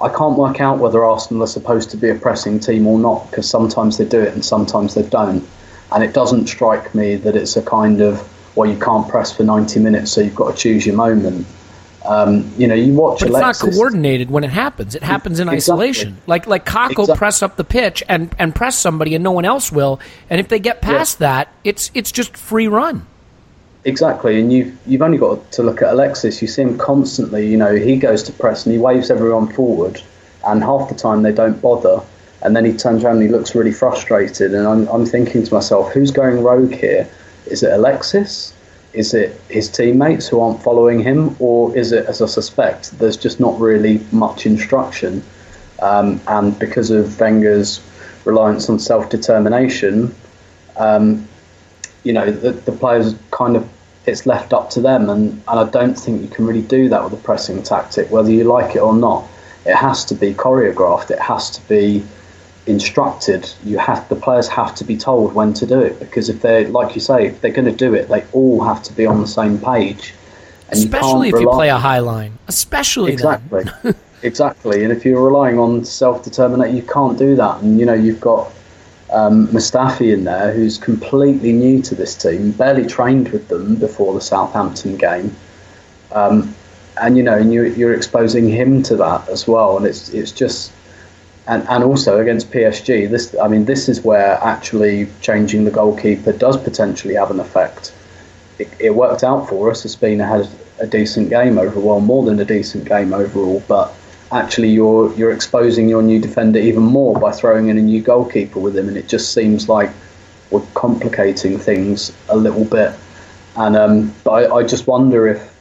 [0.00, 3.30] I can't work out whether Arsenal are supposed to be a pressing team or not
[3.30, 5.46] because sometimes they do it and sometimes they don't.
[5.92, 9.42] And it doesn't strike me that it's a kind of well, you can't press for
[9.44, 11.46] 90 minutes, so you've got to choose your moment.
[12.04, 13.64] Um, you know, you watch But it's Alexis.
[13.64, 14.94] not coordinated when it happens.
[14.94, 15.56] It happens in Exactly.
[15.86, 16.18] isolation.
[16.26, 19.46] Like like Cockle Exact- press up the pitch and, and press somebody and no one
[19.46, 19.98] else will.
[20.28, 23.06] And if they get past that, it's it's just free run.
[23.86, 26.40] Exactly, and you've you've only got to look at Alexis.
[26.42, 27.46] You see him constantly.
[27.46, 30.00] You know, he goes to press and he waves everyone forward,
[30.46, 32.00] and half the time they don't bother.
[32.42, 34.52] And then he turns around and he looks really frustrated.
[34.54, 37.08] And I'm I'm thinking to myself, who's going rogue here?
[37.46, 38.54] Is it Alexis?
[38.92, 43.16] Is it his teammates who aren't following him, or is it, as I suspect, there's
[43.16, 45.22] just not really much instruction?
[45.82, 47.80] Um, and because of Wenger's
[48.24, 50.14] reliance on self determination,
[50.76, 51.28] um,
[52.04, 53.68] you know, the, the players kind of
[54.06, 57.02] it's left up to them, and, and I don't think you can really do that
[57.02, 59.26] with a pressing tactic, whether you like it or not.
[59.64, 61.10] It has to be choreographed.
[61.10, 62.04] It has to be
[62.66, 63.50] instructed.
[63.64, 66.68] You have the players have to be told when to do it because if they're
[66.68, 69.20] like you say, if they're going to do it, they all have to be on
[69.20, 70.14] the same page.
[70.70, 72.38] Especially if you play a high line.
[72.48, 73.12] Especially.
[73.12, 73.64] Exactly.
[74.22, 74.82] exactly.
[74.82, 77.62] And if you're relying on self determination, you can't do that.
[77.62, 78.52] And, you know, you've got
[79.12, 84.14] um, Mustafi in there who's completely new to this team, barely trained with them before
[84.14, 85.34] the Southampton game.
[86.12, 86.54] Um,
[87.00, 89.76] and, you know, and you're, you're exposing him to that as well.
[89.76, 90.72] And it's, it's just.
[91.46, 96.32] And, and also against PSG, this I mean, this is where actually changing the goalkeeper
[96.32, 97.92] does potentially have an effect
[98.58, 99.84] it, it worked out for us.
[99.84, 103.62] Ospina had a decent game overall, more than a decent game overall.
[103.68, 103.94] But
[104.32, 108.60] actually, you're you're exposing your new defender even more by throwing in a new goalkeeper
[108.60, 109.90] with him, and it just seems like
[110.50, 112.94] we're complicating things a little bit.
[113.56, 115.53] And um, but I, I just wonder if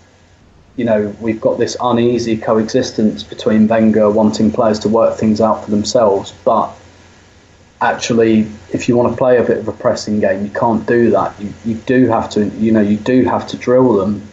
[0.75, 5.63] you know we've got this uneasy coexistence between Wenger wanting players to work things out
[5.65, 6.73] for themselves, but
[7.83, 11.11] actually, if you want to play a bit of a pressing game, you can't do
[11.11, 11.39] that.
[11.39, 14.25] You, you do have to, you know, you do have to drill them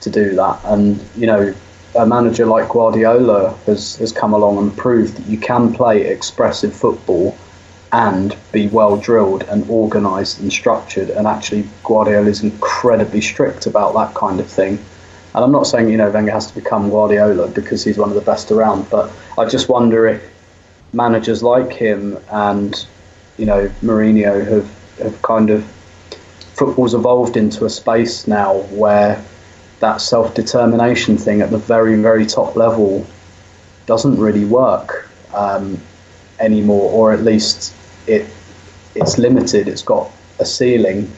[0.00, 0.60] to do that.
[0.64, 1.54] And you know,
[1.98, 6.74] a manager like Guardiola has has come along and proved that you can play expressive
[6.74, 7.36] football
[7.92, 11.10] and be well drilled and organised and structured.
[11.10, 14.78] And actually, Guardiola is incredibly strict about that kind of thing.
[15.34, 18.14] And I'm not saying you know Wenger has to become Guardiola because he's one of
[18.14, 20.22] the best around, but I just wonder if
[20.92, 22.86] managers like him and
[23.38, 25.64] you know Mourinho have have kind of
[26.54, 29.24] football's evolved into a space now where
[29.80, 33.06] that self determination thing at the very very top level
[33.86, 35.80] doesn't really work um,
[36.38, 37.74] anymore, or at least
[38.06, 38.26] it
[38.94, 39.68] it's limited.
[39.68, 41.10] It's got a ceiling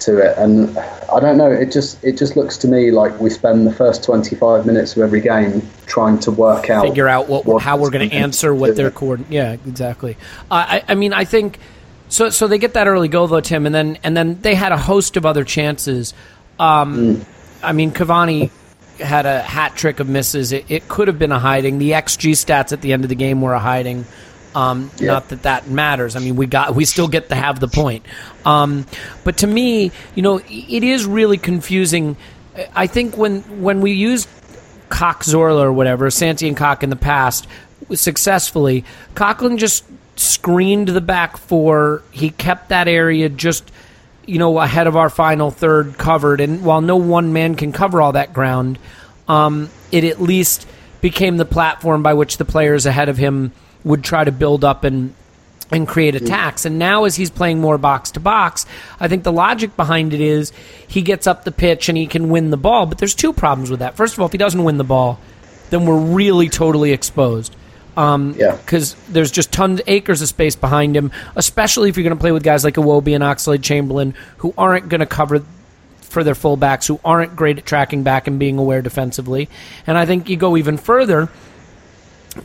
[0.00, 1.50] to it, and I don't know.
[1.50, 4.96] It just it just looks to me like we spend the first twenty five minutes
[4.96, 8.54] of every game trying to work out figure out what, how we're going to answer
[8.54, 9.24] what their cord.
[9.28, 10.16] Yeah, exactly.
[10.50, 11.58] I, I mean, I think
[12.08, 12.30] so.
[12.30, 14.78] So they get that early goal though, Tim, and then and then they had a
[14.78, 16.14] host of other chances.
[16.58, 17.24] Um,
[17.62, 18.50] I mean, Cavani
[18.98, 20.52] had a hat trick of misses.
[20.52, 21.78] It, it could have been a hiding.
[21.78, 24.04] The xG stats at the end of the game were a hiding.
[24.54, 25.12] Um, Yeah.
[25.12, 26.16] Not that that matters.
[26.16, 28.04] I mean, we got we still get to have the point.
[28.44, 28.86] Um,
[29.24, 32.16] but to me, you know, it is really confusing.
[32.74, 34.26] I think when when we use
[34.88, 37.46] Cock Zorla or whatever, Santi and Cock in the past
[37.94, 38.84] successfully,
[39.14, 39.84] Coquelin just
[40.16, 42.02] screened the back four.
[42.10, 43.70] He kept that area just,
[44.26, 46.40] you know, ahead of our final third covered.
[46.40, 48.78] And while no one man can cover all that ground,
[49.28, 50.66] um, it at least
[51.00, 53.52] became the platform by which the players ahead of him
[53.84, 55.14] would try to build up and
[55.72, 56.64] and create attacks.
[56.64, 58.66] And now, as he's playing more box to box,
[58.98, 60.52] I think the logic behind it is
[60.88, 62.86] he gets up the pitch and he can win the ball.
[62.86, 63.96] But there's two problems with that.
[63.96, 65.20] First of all, if he doesn't win the ball,
[65.70, 67.54] then we're really totally exposed.
[67.96, 68.56] Um, Yeah.
[68.56, 72.32] Because there's just tons, acres of space behind him, especially if you're going to play
[72.32, 75.44] with guys like Iwobi and Oxlade Chamberlain, who aren't going to cover
[76.00, 79.48] for their fullbacks, who aren't great at tracking back and being aware defensively.
[79.86, 81.28] And I think you go even further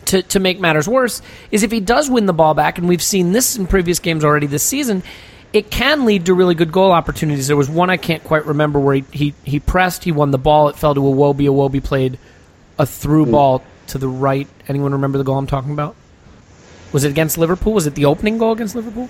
[0.05, 1.21] to, to make matters worse
[1.51, 4.23] is if he does win the ball back, and we've seen this in previous games
[4.23, 5.03] already this season,
[5.53, 7.47] it can lead to really good goal opportunities.
[7.47, 10.37] There was one I can't quite remember where he, he, he pressed, he won the
[10.37, 11.47] ball, it fell to Iwobi.
[11.47, 12.19] Iwobi played
[12.77, 13.31] a through mm.
[13.31, 14.47] ball to the right.
[14.67, 15.95] Anyone remember the goal I'm talking about?
[16.91, 17.73] Was it against Liverpool?
[17.73, 19.09] Was it the opening goal against Liverpool?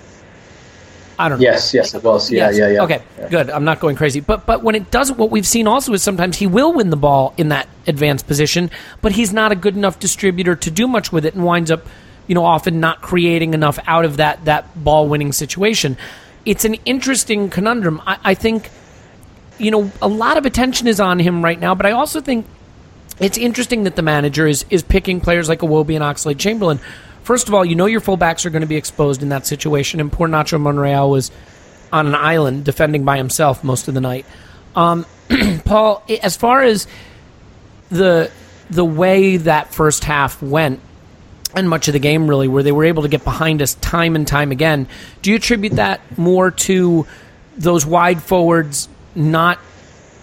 [1.18, 1.44] I don't know.
[1.44, 2.30] Yes, yes, it was.
[2.30, 2.58] Yeah, Yes.
[2.58, 2.82] yeah, yeah.
[2.82, 3.28] Okay, Yeah.
[3.28, 3.50] good.
[3.50, 4.20] I'm not going crazy.
[4.20, 6.96] But but when it doesn't, what we've seen also is sometimes he will win the
[6.96, 8.70] ball in that advanced position,
[9.02, 11.86] but he's not a good enough distributor to do much with it, and winds up,
[12.26, 15.96] you know, often not creating enough out of that that ball winning situation.
[16.44, 18.00] It's an interesting conundrum.
[18.06, 18.70] I, I think,
[19.58, 22.46] you know, a lot of attention is on him right now, but I also think
[23.18, 26.78] it's interesting that the manager is is picking players like Iwobi and Oxlade Chamberlain.
[27.26, 29.98] First of all, you know your fullbacks are going to be exposed in that situation,
[29.98, 31.32] and poor Nacho Monreal was
[31.92, 34.24] on an island defending by himself most of the night.
[34.76, 35.04] Um,
[35.64, 36.86] Paul, as far as
[37.88, 38.30] the
[38.70, 40.78] the way that first half went,
[41.52, 44.14] and much of the game really, where they were able to get behind us time
[44.14, 44.86] and time again,
[45.22, 47.08] do you attribute that more to
[47.56, 49.58] those wide forwards not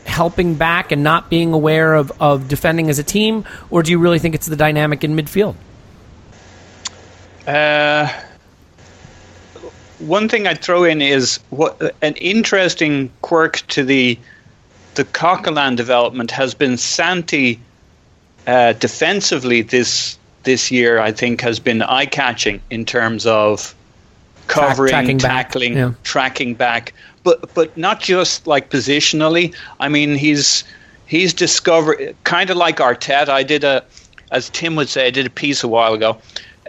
[0.06, 4.00] helping back and not being aware of, of defending as a team, or do you
[4.00, 5.56] really think it's the dynamic in midfield?
[7.48, 8.12] Uh,
[10.00, 14.18] one thing I'd throw in is what an interesting quirk to the
[14.96, 17.60] the Coquelin development has been Santi
[18.46, 21.00] uh, defensively this this year.
[21.00, 23.74] I think has been eye catching in terms of
[24.48, 25.94] covering, tracking back, tackling, yeah.
[26.04, 29.56] tracking back, but but not just like positionally.
[29.80, 30.64] I mean, he's
[31.06, 33.30] he's discovered kind of like Arteta.
[33.30, 33.84] I did a,
[34.32, 36.18] as Tim would say, I did a piece a while ago.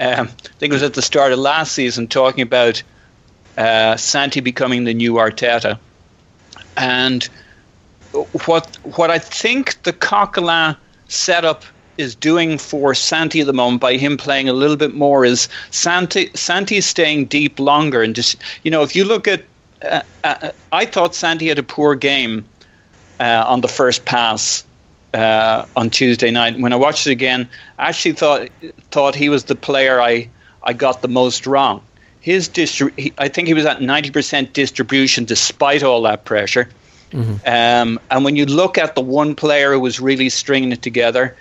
[0.01, 2.83] Um, I think it was at the start of last season talking about
[3.57, 5.79] uh, Santi becoming the new Arteta,
[6.77, 7.29] and
[8.47, 10.77] what what I think the Coquelin
[11.09, 11.65] setup
[11.97, 15.49] is doing for Santi at the moment by him playing a little bit more is
[15.71, 18.03] Santi is staying deep longer.
[18.03, 19.45] And just you know if you look at
[19.83, 22.45] uh, uh, I thought Santi had a poor game
[23.21, 24.65] uh, on the first pass
[25.15, 26.59] uh, on Tuesday night.
[26.59, 27.49] When I watched it again,
[27.79, 28.49] I actually thought
[28.91, 30.29] thought he was the player I
[30.63, 31.83] I got the most wrong.
[32.21, 36.69] His distri- he, I think he was at ninety percent distribution despite all that pressure.
[37.47, 41.37] Um, and when you look at the one player who was really stringing it together,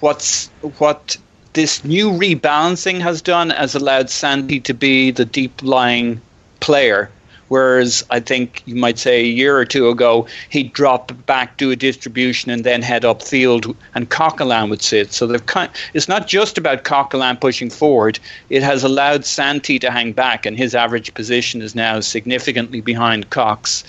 [0.00, 0.48] what's
[0.78, 1.16] what
[1.52, 6.20] this new rebalancing has done has allowed Santi to be the deep lying
[6.58, 7.10] player.
[7.48, 11.70] Whereas I think you might say a year or two ago, he'd drop back, do
[11.70, 15.12] a distribution, and then head upfield, and Coquelin would sit.
[15.12, 19.90] So they've kind, it's not just about Coquelin pushing forward, it has allowed Santi to
[19.90, 23.84] hang back, and his average position is now significantly behind Cox.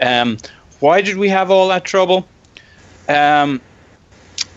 [0.00, 0.38] Um,
[0.80, 2.28] why did we have all that trouble?
[3.08, 3.60] Um,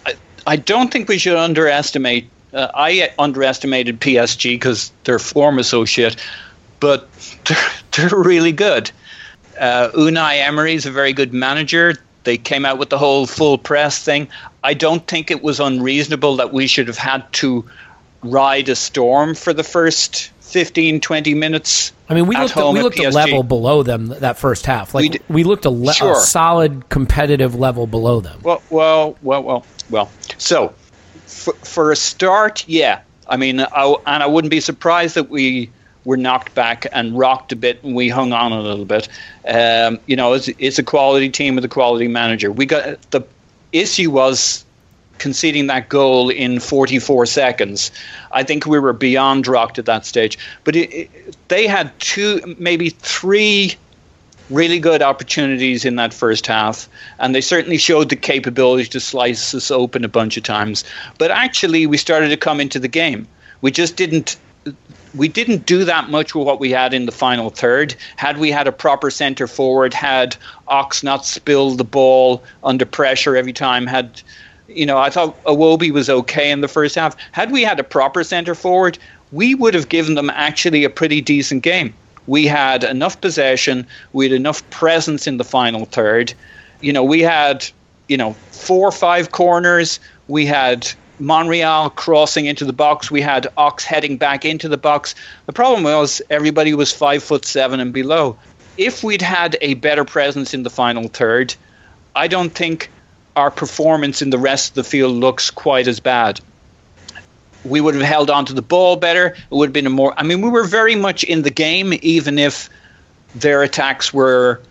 [0.06, 2.30] I, I don't think we should underestimate.
[2.54, 6.16] Uh, I underestimated PSG because their form is so shit,
[6.80, 7.08] but
[7.46, 7.58] they're,
[8.10, 8.92] they're really good.
[9.60, 11.96] Uh, Unai Emery is a very good manager.
[12.24, 14.28] They came out with the whole full press thing.
[14.64, 17.66] I don't think it was unreasonable that we should have had to
[18.22, 21.92] ride a storm for the first 15, 20 minutes.
[22.10, 24.66] I mean, we at looked at, we at looked a level below them that first
[24.66, 24.94] half.
[24.94, 28.40] Like We we, looked a, le- a solid competitive level below them.
[28.44, 30.12] Well, well, well, well, well.
[30.38, 30.74] So,
[31.26, 33.02] for, for a start, yeah.
[33.28, 35.70] I mean, I, and I wouldn't be surprised that we
[36.08, 39.10] were knocked back and rocked a bit, and we hung on a little bit.
[39.46, 42.50] Um, you know, it's, it's a quality team with a quality manager.
[42.50, 43.24] We got the
[43.74, 44.64] issue was
[45.18, 47.92] conceding that goal in 44 seconds.
[48.32, 50.40] I think we were beyond rocked at that stage.
[50.64, 53.76] But it, it, they had two, maybe three
[54.50, 56.88] really good opportunities in that first half,
[57.20, 60.86] and they certainly showed the capability to slice us open a bunch of times.
[61.18, 63.28] But actually, we started to come into the game.
[63.60, 64.38] We just didn't.
[65.16, 67.96] We didn't do that much with what we had in the final third.
[68.18, 70.36] Had we had a proper centre forward, had
[70.68, 74.22] Ox not spilled the ball under pressure every time, had
[74.68, 77.16] you know, I thought Iwobi was okay in the first half.
[77.32, 78.98] Had we had a proper centre forward,
[79.32, 81.94] we would have given them actually a pretty decent game.
[82.28, 86.34] We had enough possession, we had enough presence in the final third.
[86.82, 87.66] You know, we had,
[88.08, 90.00] you know, four or five corners.
[90.28, 93.10] We had Monreal crossing into the box.
[93.10, 95.16] We had Ox heading back into the box.
[95.46, 98.38] The problem was everybody was five foot seven and below.
[98.78, 101.56] If we'd had a better presence in the final third,
[102.16, 102.90] I don't think
[103.36, 106.40] our performance in the rest of the field looks quite as bad.
[107.64, 109.28] We would have held on to the ball better.
[109.28, 110.14] It would have been a more.
[110.18, 112.70] I mean, we were very much in the game, even if
[113.36, 114.62] their attacks were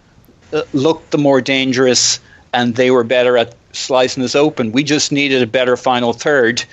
[0.53, 2.21] uh, looked the more dangerous
[2.57, 4.73] and they were better at slicing us open.
[4.73, 6.65] We just needed a better final third.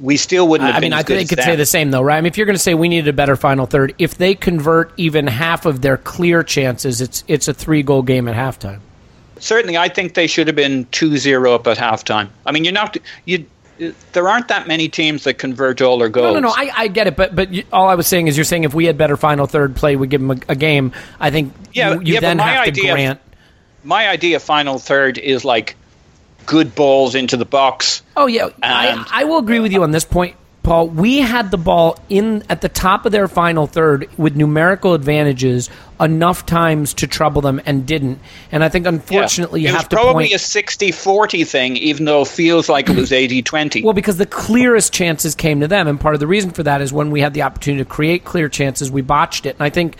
[0.00, 2.16] We still wouldn't have I been mean, I think could say the same though, right?
[2.16, 4.34] I mean, if you're going to say we needed a better final third, if they
[4.34, 8.78] convert even half of their clear chances, it's it's a three goal game at halftime.
[9.40, 12.28] certainly I think they should have been 2-0 up at halftime.
[12.46, 13.44] I mean, you're not you
[14.12, 16.34] there aren't that many teams that convert all their goals.
[16.34, 16.54] No, no, no.
[16.56, 18.74] I, I get it, but but you, all I was saying is you're saying if
[18.74, 20.92] we had better final third play, we'd give them a, a game.
[21.20, 23.20] I think Yeah, you, you yeah, then have to idea- grant.
[23.84, 25.76] My idea of final third is like
[26.46, 28.02] good balls into the box.
[28.16, 30.88] Oh yeah, I, I will agree with you on this point, Paul.
[30.88, 35.70] We had the ball in at the top of their final third with numerical advantages
[36.00, 38.20] enough times to trouble them and didn't.
[38.52, 39.70] And I think unfortunately Yeah.
[39.70, 40.32] you have to probably point.
[40.34, 43.82] a 60-40 thing, even though it feels like it was 80-20.
[43.84, 46.80] Well, because the clearest chances came to them, and part of the reason for that
[46.80, 49.54] is when we had the opportunity to create clear chances, we botched it.
[49.54, 49.96] And I think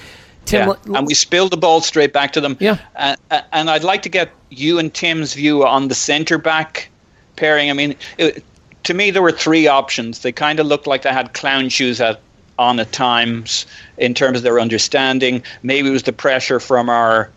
[0.48, 2.56] Tim, Yeah, and we spilled the ball straight back to them.
[2.58, 2.78] Yeah.
[2.96, 3.16] Uh,
[3.52, 6.88] and I'd like to get you and Tim's view on the centre back
[7.36, 7.70] pairing.
[7.70, 8.42] I mean, it,
[8.84, 10.20] to me, there were three options.
[10.20, 12.20] They kind of looked like they had clown shoes at,
[12.58, 13.66] on at times
[13.98, 15.42] in terms of their understanding.
[15.62, 17.30] Maybe it was the pressure from our.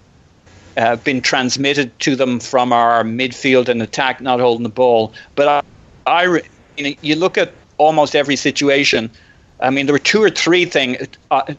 [0.77, 5.11] Uh, been transmitted to them from our midfield and attack not holding the ball.
[5.35, 5.61] But I,
[6.07, 6.23] I
[6.77, 9.11] you, know, you look at almost every situation.
[9.61, 11.53] I mean, there were two or three thing uh,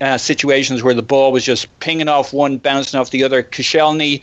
[0.00, 3.42] uh, situations where the ball was just pinging off one, bouncing off the other.
[3.42, 4.22] Koscielny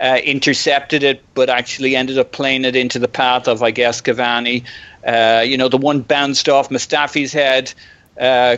[0.00, 4.00] uh, intercepted it, but actually ended up playing it into the path of, I guess,
[4.00, 4.64] Cavani.
[5.06, 7.72] Uh, you know, the one bounced off Mustafi's head.
[8.20, 8.56] Uh,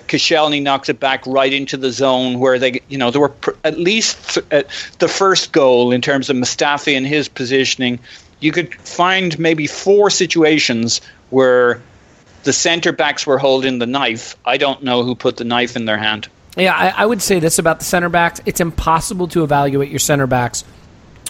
[0.60, 3.78] knocks it back right into the zone where they, you know, there were pr- at
[3.78, 4.62] least th- uh,
[4.98, 8.00] the first goal in terms of Mustafi and his positioning.
[8.40, 11.00] You could find maybe four situations
[11.30, 11.80] where
[12.44, 14.36] the centre backs were holding the knife.
[14.44, 16.28] I don't know who put the knife in their hand.
[16.56, 18.40] Yeah, I, I would say this about the center backs.
[18.46, 20.62] It's impossible to evaluate your center backs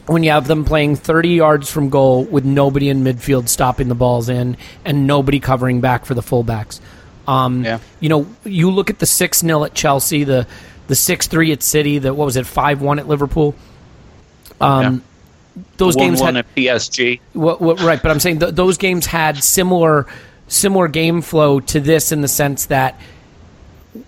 [0.07, 3.95] when you have them playing 30 yards from goal with nobody in midfield stopping the
[3.95, 6.79] balls in and nobody covering back for the fullbacks.
[7.27, 7.79] Um, Yeah.
[8.01, 10.47] You know, you look at the 6 0 at Chelsea, the
[10.89, 13.55] the 6 3 at City, the what was it, 5 1 at Liverpool?
[14.61, 15.03] Um,
[15.79, 17.21] Those One games one had at PSG.
[17.33, 20.07] Well, well, right, but I'm saying th- those games had similar
[20.49, 22.99] similar game flow to this in the sense that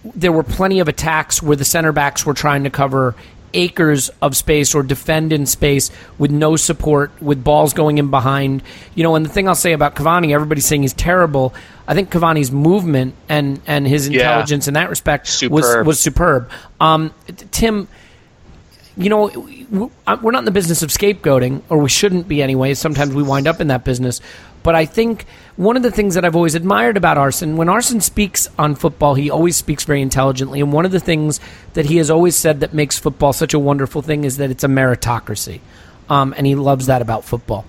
[0.05, 3.15] there were plenty of attacks where the center backs were trying to cover
[3.55, 8.63] acres of space or defend in space with no support, with balls going in behind.
[8.95, 11.55] You know, and the thing I'll say about Cavani, everybody's saying he's terrible.
[11.89, 14.21] I think Cavani's movement and and his Yeah.
[14.23, 15.87] intelligence in that respect was Superb.
[15.87, 16.51] was superb.
[16.81, 17.13] Um,
[17.53, 17.89] Tim,
[18.97, 19.29] you know,
[20.23, 22.73] we're not in the business of scapegoating, or we shouldn't be anyway.
[22.75, 24.21] Sometimes we wind up in that business.
[24.63, 25.27] But I think
[25.57, 29.15] one of the things that I've always admired about Arsene, when Arsene speaks on football,
[29.15, 30.61] he always speaks very intelligently.
[30.61, 31.41] And one of the things
[31.75, 34.65] that he has always said that makes football such a wonderful thing is that it's
[34.65, 35.61] a meritocracy.
[36.09, 37.65] Um, and he loves that about football.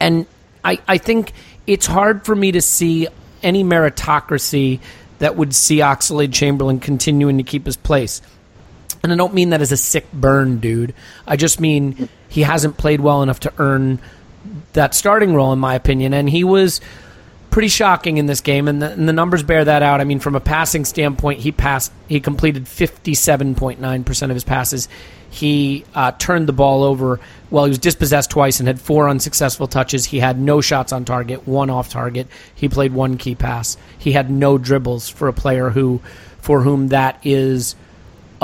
[0.00, 0.26] And
[0.64, 1.32] I, I think
[1.66, 3.08] it's hard for me to see
[3.42, 4.80] any meritocracy
[5.18, 8.20] that would see Oxlade Chamberlain continuing to keep his place.
[9.04, 10.94] And I don't mean that as a sick burn, dude.
[11.26, 14.00] I just mean he hasn't played well enough to earn
[14.72, 16.14] that starting role, in my opinion.
[16.14, 16.80] And he was
[17.50, 20.00] pretty shocking in this game, and the, and the numbers bear that out.
[20.00, 24.36] I mean, from a passing standpoint, he passed, he completed fifty-seven point nine percent of
[24.36, 24.88] his passes.
[25.30, 27.20] He uh, turned the ball over.
[27.50, 30.04] Well, he was dispossessed twice and had four unsuccessful touches.
[30.04, 32.26] He had no shots on target, one off target.
[32.54, 33.76] He played one key pass.
[33.98, 36.00] He had no dribbles for a player who,
[36.38, 37.76] for whom that is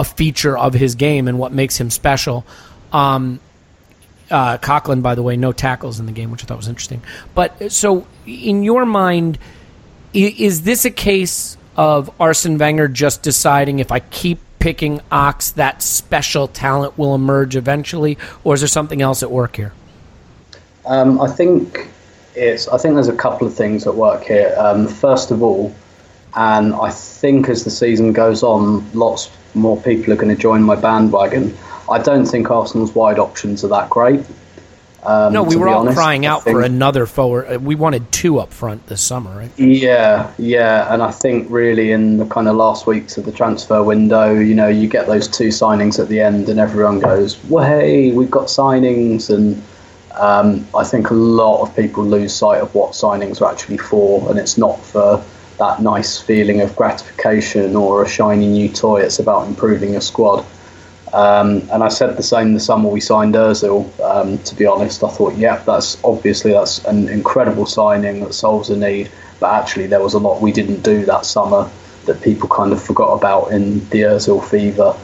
[0.00, 2.46] a feature of his game and what makes him special.
[2.90, 3.38] Um,
[4.30, 4.56] uh,
[4.96, 7.02] by the way, no tackles in the game, which I thought was interesting.
[7.34, 9.38] But so, in your mind,
[10.14, 15.82] is this a case of Arsene Wenger just deciding if I keep picking Ox, that
[15.82, 19.72] special talent will emerge eventually, or is there something else at work here?
[20.86, 21.90] Um, I think
[22.34, 22.68] it's.
[22.68, 24.54] I think there's a couple of things at work here.
[24.56, 25.74] Um, first of all,
[26.34, 30.62] and I think as the season goes on, lots more people are going to join
[30.62, 31.56] my bandwagon.
[31.90, 34.24] I don't think Arsenal's wide options are that great.
[35.02, 35.96] Um, No, we were all honest.
[35.96, 37.46] crying out for another forward.
[37.54, 39.50] Uh, We wanted two up front this summer, right?
[39.58, 43.82] Yeah, yeah, and I think really in the kind of last weeks of the transfer
[43.82, 47.64] window, you know, you get those two signings at the end, and everyone goes, "Well,
[47.64, 49.62] hey, we've got signings," and
[50.18, 54.28] um, I think a lot of people lose sight of what signings are actually for,
[54.28, 55.22] and it's not for
[55.60, 59.02] that nice feeling of gratification or a shiny new toy.
[59.02, 60.44] It's about improving your squad.
[61.12, 63.84] Um, and I said the same the summer we signed Özil.
[64.00, 68.70] Um, to be honest, I thought, yeah, that's obviously that's an incredible signing that solves
[68.70, 69.10] a need.
[69.38, 71.70] But actually, there was a lot we didn't do that summer
[72.06, 74.96] that people kind of forgot about in the Özil fever.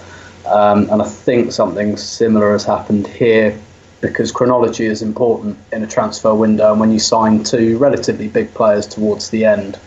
[0.46, 3.58] Um, and I think something similar has happened here
[4.00, 6.70] because chronology is important in a transfer window.
[6.70, 9.78] And when you sign two relatively big players towards the end,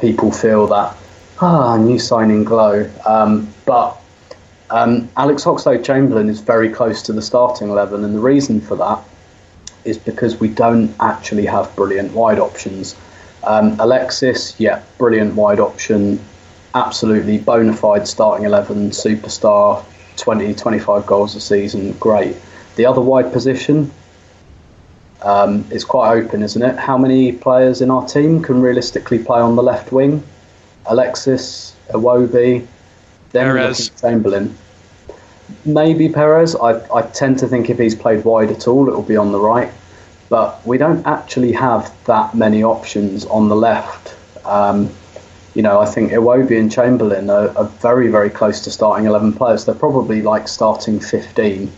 [0.00, 0.96] people feel that
[1.40, 2.90] ah, new signing glow.
[3.06, 4.00] Um, but
[4.70, 8.76] um, Alex Oxlade Chamberlain is very close to the starting eleven, and the reason for
[8.76, 9.02] that
[9.84, 12.96] is because we don't actually have brilliant wide options.
[13.44, 16.20] Um, Alexis, yeah, brilliant wide option,
[16.74, 19.82] absolutely bona fide starting 11, superstar,
[20.18, 22.36] 20, 25 goals a season, great.
[22.76, 23.90] The other wide position
[25.22, 26.76] um, is quite open, isn't it?
[26.76, 30.22] How many players in our team can realistically play on the left wing?
[30.86, 32.66] Alexis, Iwobi,
[33.32, 33.90] then Perez.
[34.00, 34.56] Chamberlain.
[35.64, 36.56] Maybe Perez.
[36.56, 39.40] I, I tend to think if he's played wide at all, it'll be on the
[39.40, 39.72] right.
[40.28, 44.16] But we don't actually have that many options on the left.
[44.46, 44.90] Um,
[45.54, 49.32] you know, I think Iwobi and Chamberlain are, are very, very close to starting 11
[49.32, 49.64] players.
[49.64, 51.70] They're probably like starting 15,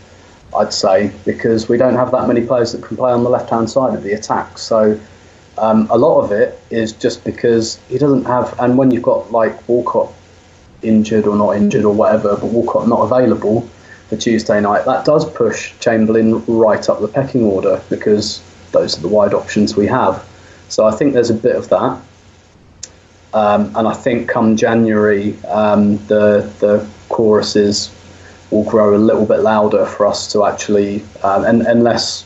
[0.55, 3.49] I'd say, because we don't have that many players that can play on the left
[3.49, 4.57] hand side of the attack.
[4.57, 4.99] So
[5.57, 9.31] um, a lot of it is just because he doesn't have, and when you've got
[9.31, 10.11] like Walcott
[10.81, 13.61] injured or not injured or whatever, but Walcott not available
[14.09, 19.01] for Tuesday night, that does push Chamberlain right up the pecking order because those are
[19.01, 20.27] the wide options we have.
[20.69, 22.01] So I think there's a bit of that.
[23.33, 27.91] Um, and I think come January, um, the the choruses
[28.53, 32.25] will grow a little bit louder for us to actually, um, and unless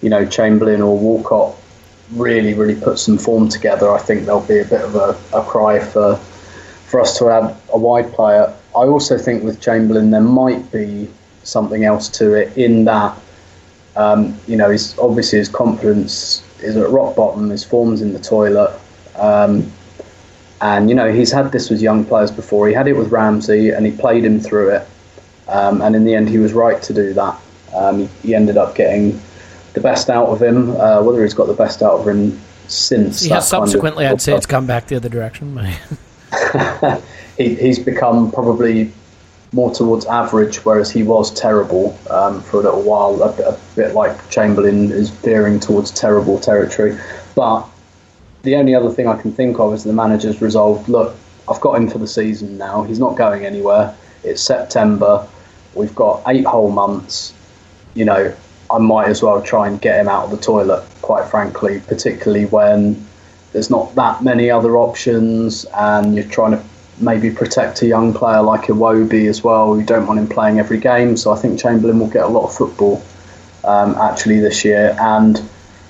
[0.00, 1.54] you know Chamberlain or Walcott
[2.12, 5.42] really really put some form together, I think there'll be a bit of a, a
[5.44, 6.16] cry for
[6.86, 8.54] for us to add a wide player.
[8.76, 11.10] I also think with Chamberlain there might be
[11.42, 13.18] something else to it in that
[13.96, 18.20] um, you know his obviously his confidence is at rock bottom, his form's in the
[18.20, 18.78] toilet.
[19.16, 19.70] Um,
[20.60, 22.68] and you know he's had this with young players before.
[22.68, 24.88] He had it with Ramsey, and he played him through it.
[25.48, 27.40] Um, and in the end, he was right to do that.
[27.74, 29.20] Um, he, ended up getting
[29.74, 30.70] the best out of him.
[30.76, 34.06] Uh, whether he's got the best out of him since, Yeah, that kind of- subsequently,
[34.06, 35.56] I'd say it's come back the other direction.
[37.38, 38.92] he, he's become probably
[39.52, 43.22] more towards average, whereas he was terrible um, for a little while.
[43.22, 46.98] A, bit- a bit like Chamberlain is veering towards terrible territory.
[47.34, 47.66] But
[48.42, 50.88] the only other thing I can think of is the manager's resolved.
[50.88, 51.14] Look,
[51.48, 52.82] I've got him for the season now.
[52.82, 53.94] He's not going anywhere.
[54.24, 55.26] It's September.
[55.76, 57.34] We've got eight whole months.
[57.94, 58.34] You know,
[58.70, 60.84] I might as well try and get him out of the toilet.
[61.02, 63.06] Quite frankly, particularly when
[63.52, 66.64] there's not that many other options, and you're trying to
[66.98, 69.78] maybe protect a young player like Iwobi as well.
[69.78, 72.44] You don't want him playing every game, so I think Chamberlain will get a lot
[72.44, 73.02] of football
[73.64, 74.96] um, actually this year.
[74.98, 75.40] And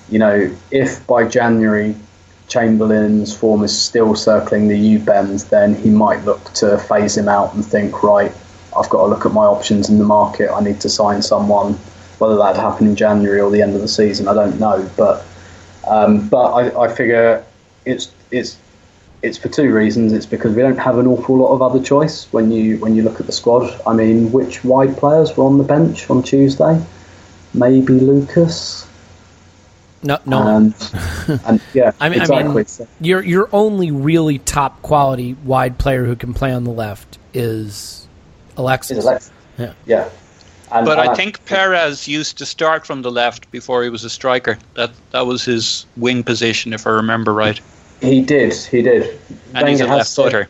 [0.09, 1.97] you know, if by January
[2.49, 7.29] Chamberlain's form is still circling the U bend, then he might look to phase him
[7.29, 8.33] out and think, right,
[8.77, 10.51] I've got to look at my options in the market.
[10.51, 11.75] I need to sign someone.
[12.19, 14.89] Whether that happen in January or the end of the season, I don't know.
[14.97, 15.27] But
[15.87, 17.45] um, but I, I figure
[17.85, 18.57] it's it's
[19.23, 20.13] it's for two reasons.
[20.13, 23.03] It's because we don't have an awful lot of other choice when you when you
[23.03, 23.81] look at the squad.
[23.87, 26.83] I mean, which wide players were on the bench on Tuesday?
[27.55, 28.87] Maybe Lucas.
[30.03, 30.47] No, no.
[30.47, 30.75] And,
[31.45, 32.65] and yeah, I mean, exactly.
[32.65, 36.71] I mean, your your only really top quality wide player who can play on the
[36.71, 38.06] left is
[38.57, 38.99] Alexis.
[38.99, 39.73] Is Alex- Yeah.
[39.87, 40.09] yeah.
[40.73, 44.03] And, But and I think Perez used to start from the left before he was
[44.05, 44.59] a striker.
[44.75, 47.61] That that was his wing position, if I remember right.
[48.03, 48.53] he did.
[48.53, 49.19] He did.
[49.55, 50.49] And he's a left footer.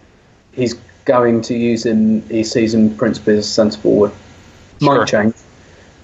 [0.52, 2.22] He's going to use him.
[2.28, 4.11] He sees him principally as centre forward.
[4.82, 4.98] Sure.
[4.98, 5.34] Might change.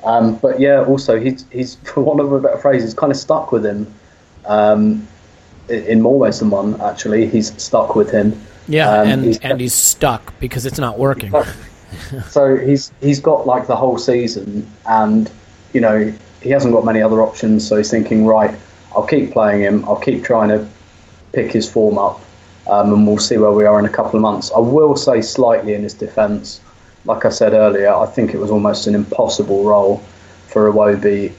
[0.04, 3.16] Um, but yeah, also he's he's for want of a better phrase, he's kind of
[3.16, 3.92] stuck with him.
[4.44, 5.06] Um,
[5.68, 8.38] in more ways than one, actually, he's stuck with him.
[8.68, 11.32] Yeah, Um, and he's- and he's stuck because it's not working.
[12.28, 15.30] So he's he's got like the whole season, and
[15.72, 17.66] you know he hasn't got many other options.
[17.66, 18.54] So he's thinking, right,
[18.94, 19.84] I'll keep playing him.
[19.84, 20.68] I'll keep trying to
[21.32, 22.20] pick his form up,
[22.68, 24.50] um, and we'll see where we are in a couple of months.
[24.54, 26.60] I will say slightly in his defence,
[27.04, 29.98] like I said earlier, I think it was almost an impossible role
[30.46, 31.32] for Iwobi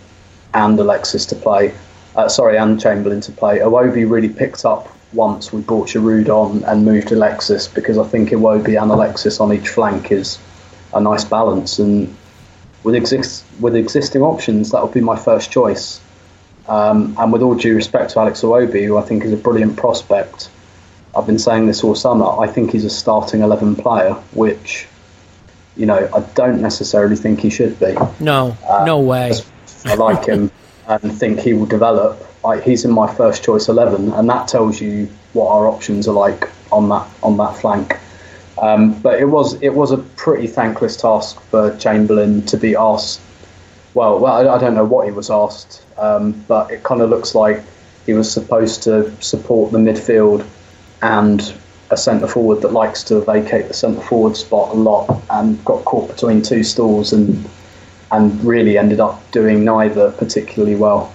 [0.53, 1.73] and Alexis to play.
[2.15, 3.59] Uh, sorry, and Chamberlain to play.
[3.59, 8.29] Iwobi really picked up once we brought Giroud on and moved Alexis because I think
[8.29, 10.39] Iwobi and Alexis on each flank is
[10.93, 11.79] a nice balance.
[11.79, 12.15] And
[12.83, 16.01] with exist with existing options, that would be my first choice.
[16.67, 19.75] Um, and with all due respect to Alex Iwobi, who I think is a brilliant
[19.77, 20.49] prospect,
[21.15, 22.25] I've been saying this all summer.
[22.39, 24.87] I think he's a starting eleven player, which
[25.75, 27.95] you know I don't necessarily think he should be.
[28.19, 29.33] No, Uh, no way.
[29.85, 30.51] I like him
[30.87, 32.25] and think he will develop.
[32.45, 36.13] I, he's in my first choice eleven, and that tells you what our options are
[36.13, 37.97] like on that on that flank.
[38.61, 43.21] Um, but it was it was a pretty thankless task for Chamberlain to be asked.
[43.93, 47.09] Well, well, I, I don't know what he was asked, um, but it kind of
[47.09, 47.61] looks like
[48.05, 50.45] he was supposed to support the midfield
[51.01, 51.53] and
[51.89, 55.85] a centre forward that likes to vacate the centre forward spot a lot and got
[55.85, 57.47] caught between two stools and
[58.11, 61.13] and really ended up doing neither particularly well.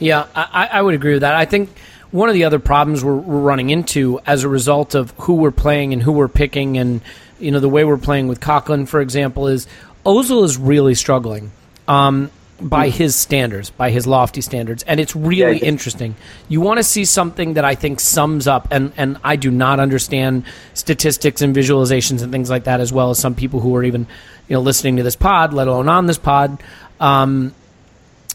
[0.00, 1.34] Yeah, I, I would agree with that.
[1.34, 1.70] I think
[2.10, 5.50] one of the other problems we're, we're running into as a result of who we're
[5.52, 7.00] playing and who we're picking, and
[7.38, 9.66] you know the way we're playing with Coquelin, for example, is
[10.04, 11.52] Ozil is really struggling.
[11.86, 12.30] Um,
[12.62, 15.64] by his standards, by his lofty standards, and it's really Yeah.
[15.68, 16.14] interesting.
[16.50, 19.80] You want to see something that I think sums up, and and I do not
[19.80, 20.44] understand
[20.74, 24.06] statistics and visualizations and things like that, as well as some people who are even
[24.46, 26.62] you know listening to this pod, let alone on this pod.
[27.00, 27.54] Um,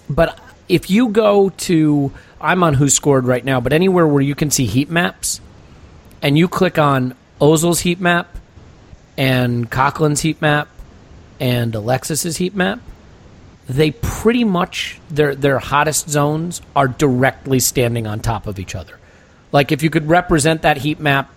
[0.10, 2.12] but if you go to,
[2.42, 5.42] I'm on Who Scored right now, but anywhere where you can see heat maps,
[6.22, 8.38] and you click on Ozil's heat map,
[9.18, 10.68] and Coquelin's heat map,
[11.40, 12.80] and Alexis's heat map,
[13.68, 19.00] they pretty much their their hottest zones are directly standing on top of each other.
[19.52, 21.32] Like if you could represent that heat map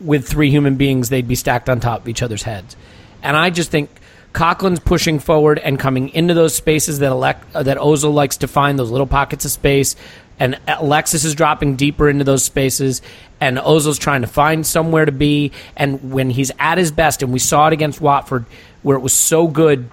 [0.00, 2.76] with three human beings, they'd be stacked on top of each other's heads.
[3.22, 3.90] And I just think
[4.34, 8.78] Coquelin's pushing forward and coming into those spaces that uh, that Ozil likes to find,
[8.78, 9.96] those little pockets of space.
[10.40, 13.00] And Alexis is dropping deeper into those spaces,
[13.40, 15.52] and Ozil's trying to find somewhere to be.
[15.76, 18.44] And when he's at his best, and we saw it against Watford,
[18.82, 19.88] where it was so good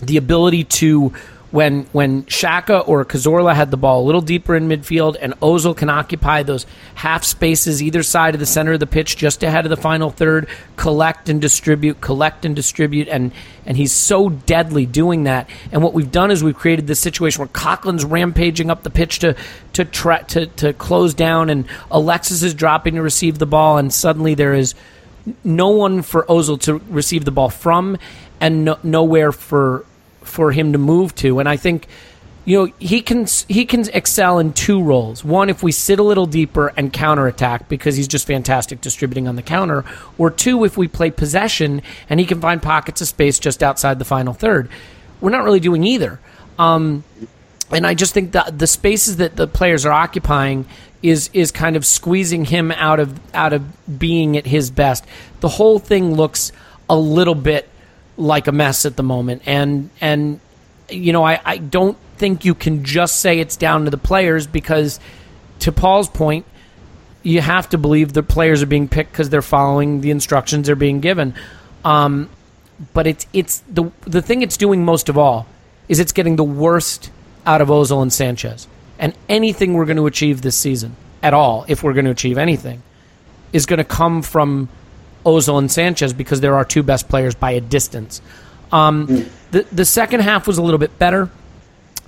[0.00, 1.12] the ability to
[1.50, 5.76] when when Xhaka or Cazorla had the ball a little deeper in midfield and Ozil
[5.76, 9.64] can occupy those half spaces either side of the center of the pitch just ahead
[9.64, 10.46] of the final third,
[10.76, 13.32] collect and distribute, collect and distribute, and
[13.64, 15.48] and he's so deadly doing that.
[15.72, 19.20] And what we've done is we've created this situation where Coquelin's rampaging up the pitch
[19.20, 19.34] to
[19.72, 23.92] to try to, to close down and Alexis is dropping to receive the ball and
[23.92, 24.74] suddenly there is
[25.44, 27.98] no one for Ozil to receive the ball from,
[28.40, 29.84] and no, nowhere for
[30.28, 31.38] for him to move to.
[31.38, 31.86] And I think,
[32.44, 35.24] you know, he can he can excel in two roles.
[35.24, 39.36] One, if we sit a little deeper and counterattack because he's just fantastic distributing on
[39.36, 39.84] the counter,
[40.16, 43.98] or two, if we play possession and he can find pockets of space just outside
[43.98, 44.68] the final third.
[45.20, 46.20] We're not really doing either.
[46.58, 47.04] Um,
[47.70, 50.66] and I just think that the spaces that the players are occupying
[51.02, 55.04] is is kind of squeezing him out of out of being at his best.
[55.40, 56.50] The whole thing looks
[56.88, 57.68] a little bit
[58.18, 60.40] like a mess at the moment, and and
[60.90, 64.46] you know I, I don't think you can just say it's down to the players
[64.46, 65.00] because,
[65.60, 66.44] to Paul's point,
[67.22, 70.76] you have to believe the players are being picked because they're following the instructions they're
[70.76, 71.34] being given.
[71.84, 72.28] Um,
[72.92, 75.46] but it's it's the the thing it's doing most of all
[75.88, 77.10] is it's getting the worst
[77.46, 78.68] out of Ozil and Sanchez.
[78.98, 82.36] And anything we're going to achieve this season at all, if we're going to achieve
[82.36, 82.82] anything,
[83.52, 84.68] is going to come from
[85.28, 88.20] Ozil and Sanchez because they're our two best players by a distance.
[88.72, 91.30] Um, the the second half was a little bit better.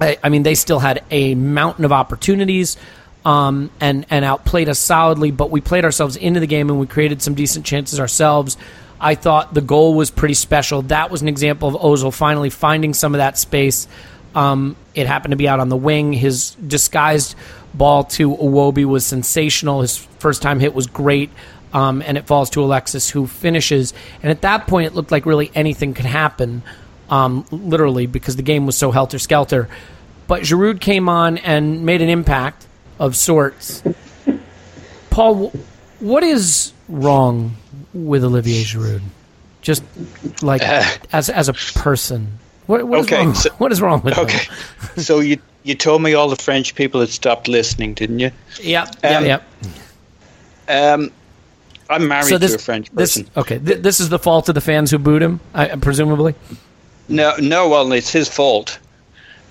[0.01, 2.77] I, I mean, they still had a mountain of opportunities
[3.25, 6.87] um, and and outplayed us solidly, but we played ourselves into the game and we
[6.87, 8.57] created some decent chances ourselves.
[9.01, 10.83] I thought the goal was pretty special.
[10.83, 13.89] That was an example of Ozil finally finding some of that space.
[14.35, 16.13] Um, it happened to be out on the wing.
[16.13, 17.35] His disguised
[17.73, 19.81] ball to Iwobi was sensational.
[19.81, 21.31] His first time hit was great,
[21.73, 23.93] um, and it falls to Alexis, who finishes.
[24.23, 26.63] And at that point, it looked like really anything could happen,
[27.09, 29.69] um, literally, because the game was so helter skelter.
[30.27, 32.67] But Giroud came on and made an impact
[32.99, 33.83] of sorts.
[35.11, 35.53] Paul,
[35.99, 37.57] what is wrong
[37.93, 39.03] with Olivier Giroud?
[39.63, 39.83] Just
[40.43, 40.63] like
[41.13, 43.35] as as a person, what, what is Okay, wrong?
[43.35, 44.47] so- what is wrong with Okay.
[44.97, 48.31] so you you told me all the French people had stopped listening, didn't you?
[48.63, 49.43] Yep, Um, yep,
[50.69, 50.95] yep.
[50.99, 51.11] Um,
[51.91, 53.31] I'm married So this, to a French this person.
[53.37, 53.59] okay.
[53.59, 56.35] Th- this is the fault of the fans who booed him, I, presumably.
[57.09, 58.79] No, no, well, it's his fault.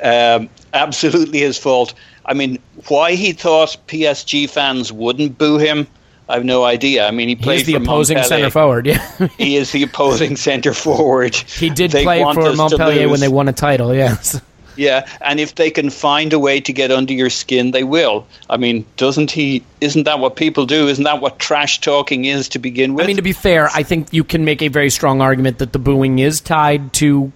[0.01, 1.93] Um, absolutely his fault.
[2.25, 5.85] I mean, why he thought PSG fans wouldn't boo him,
[6.29, 7.07] I have no idea.
[7.07, 8.43] I mean, he played He's the opposing Montpellier.
[8.43, 8.85] center forward.
[8.85, 11.35] Yeah, He is the opposing centre forward.
[11.35, 13.93] he did They play for Montpellier when they won a title.
[13.93, 14.39] Yes.
[14.79, 18.25] Yeah, and if they can find a way to get under your skin, they will.
[18.49, 19.61] I mean, doesn't he?
[19.81, 20.87] Isn't that what people do?
[20.87, 23.03] Isn't that what trash talking is to begin with?
[23.03, 25.73] I mean, to be fair, I think you can make a very strong argument that
[25.73, 27.29] the booing is tied to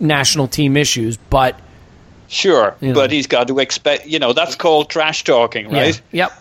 [0.00, 1.56] national team issues, but
[2.26, 2.94] sure, Yeah.
[2.94, 4.06] but he's got to expect.
[4.06, 5.82] You know, that's called trash talking, yeah.
[5.82, 6.02] right?
[6.10, 6.32] Yep.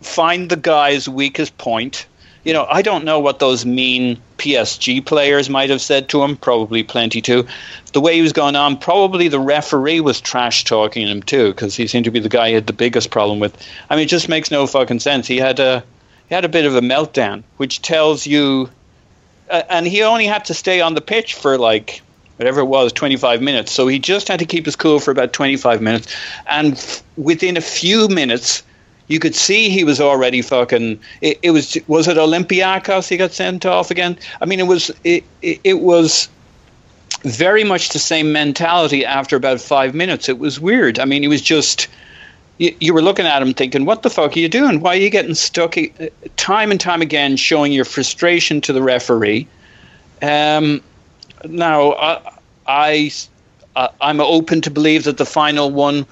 [0.00, 2.06] Find the guy's weakest point.
[2.46, 6.36] You know, I don't know what those mean PSG players might have said to him.
[6.36, 7.44] Probably plenty too.
[7.92, 11.74] The way he was going on, probably the referee was trash talking him too, because
[11.74, 13.60] he seemed to be the guy he had the biggest problem with.
[13.90, 15.26] I mean, it just makes no fucking sense.
[15.26, 15.82] He had a
[16.28, 18.70] he had a bit of a meltdown, which tells you,
[19.50, 22.00] uh, and he only had to stay on the pitch for like
[22.36, 23.72] whatever it was, 25 minutes.
[23.72, 26.14] So he just had to keep his cool for about 25 minutes,
[26.46, 28.62] and f- within a few minutes
[29.08, 31.00] you could see he was already fucking.
[31.20, 34.18] It, it was was it Olympiacos he got sent off again?
[34.40, 36.28] I mean, it was it, it, it was
[37.22, 40.28] very much the same mentality after about five minutes.
[40.28, 40.98] It was weird.
[40.98, 41.88] I mean, he was just
[42.58, 44.80] you, were looking at him thinking, "What the fuck are you doing?
[44.80, 45.76] Why are you getting stuck
[46.36, 49.46] time and time again, showing your frustration to the referee?"
[50.22, 50.82] Um,
[51.44, 52.32] now, I,
[52.66, 56.06] I, I'm open to believe that the final one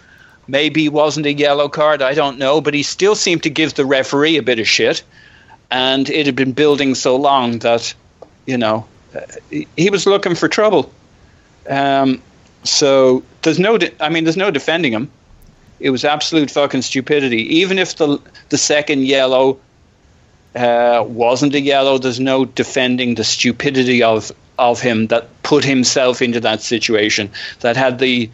[0.47, 2.03] maybe wasn't a yellow card.
[2.03, 5.03] I don't know, but he still seemed to give the referee a bit of shit,
[5.70, 7.95] and it had been building so long that,
[8.47, 9.20] you know, uh,
[9.76, 10.92] he was looking for trouble.
[11.68, 12.22] Um,
[12.62, 15.11] so there's no, de- I mean, there's no defending him.
[15.80, 17.57] It was absolute fucking stupidity.
[17.57, 19.59] Even if the the second yellow
[20.55, 26.22] uh, wasn't a yellow, there's no defending the stupidity of of him that put himself
[26.22, 27.30] into that situation.
[27.61, 28.30] That had the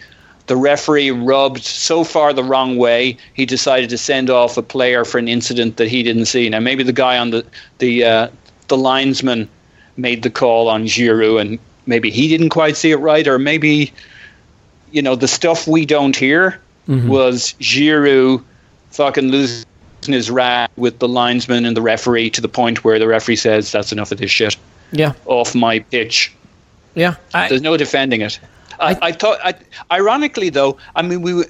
[0.51, 5.05] the referee rubbed so far the wrong way, he decided to send off a player
[5.05, 6.49] for an incident that he didn't see.
[6.49, 7.47] Now maybe the guy on the
[7.79, 8.29] the uh,
[8.67, 9.49] the linesman
[9.97, 13.93] made the call on Giroud, and maybe he didn't quite see it right, or maybe
[14.91, 17.07] you know the stuff we don't hear mm-hmm.
[17.07, 18.43] was Giroud
[18.91, 19.65] fucking losing
[20.03, 23.71] his rat with the linesman and the referee to the point where the referee says
[23.71, 24.57] that's enough of this shit.
[24.91, 26.33] Yeah, off my pitch.
[26.97, 28.41] Yeah, I, there's no defending it.
[28.81, 29.55] I, I thought, I,
[29.91, 31.45] ironically though, I mean, we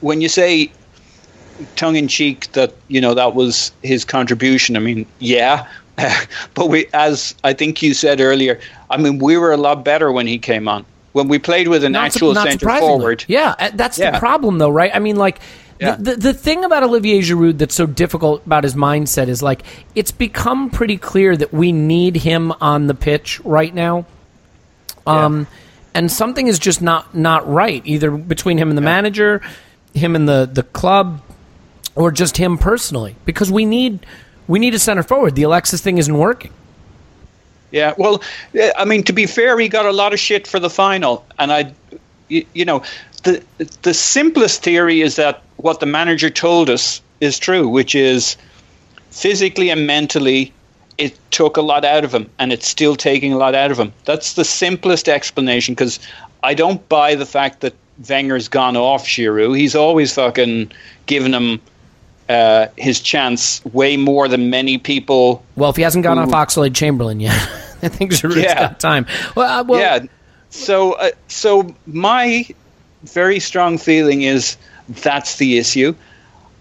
[0.00, 0.72] when you say
[1.76, 4.76] tongue in cheek that you know that was his contribution.
[4.76, 5.68] I mean, yeah,
[6.54, 8.60] but we, as I think you said earlier,
[8.90, 11.84] I mean, we were a lot better when he came on when we played with
[11.84, 13.24] an not actual centre forward.
[13.28, 14.12] Yeah, uh, that's yeah.
[14.12, 14.94] the problem, though, right?
[14.94, 15.38] I mean, like.
[15.80, 15.96] Yeah.
[15.96, 19.62] The, the, the thing about Olivier Giroud that's so difficult about his mindset is like
[19.96, 24.06] it's become pretty clear that we need him on the pitch right now.
[25.08, 25.58] Um, yeah.
[25.94, 29.40] And something is just not not right either between him and the manager,
[29.94, 31.22] him and the the club,
[31.94, 34.04] or just him personally because we need
[34.46, 35.34] we need a center forward.
[35.34, 36.52] The Alexis thing isn't working.
[37.70, 38.22] Yeah, well,
[38.54, 41.24] eh, I mean, to be fair, he got a lot of shit for the final,
[41.38, 41.72] and I,
[42.28, 42.82] you, you know,
[43.24, 43.42] the
[43.82, 48.36] the simplest theory is that what the manager told us is true, which is
[49.10, 50.52] physically and mentally,
[50.98, 53.78] it took a lot out of him, and it's still taking a lot out of
[53.78, 53.92] him.
[54.04, 55.98] That's the simplest explanation because
[56.42, 57.74] I don't buy the fact that
[58.08, 59.56] Wenger's gone off Giroud.
[59.56, 60.72] He's always fucking
[61.06, 61.60] given him
[62.28, 65.44] uh, his chance way more than many people.
[65.56, 67.32] Well, if he hasn't gone who, off Oxlade Chamberlain yet,
[67.82, 68.68] I think Giroud's yeah.
[68.68, 69.06] got time.
[69.34, 70.06] Well, uh, well, yeah.
[70.50, 72.46] So, uh, so my
[73.04, 74.56] very strong feeling is
[74.88, 75.94] that's the issue.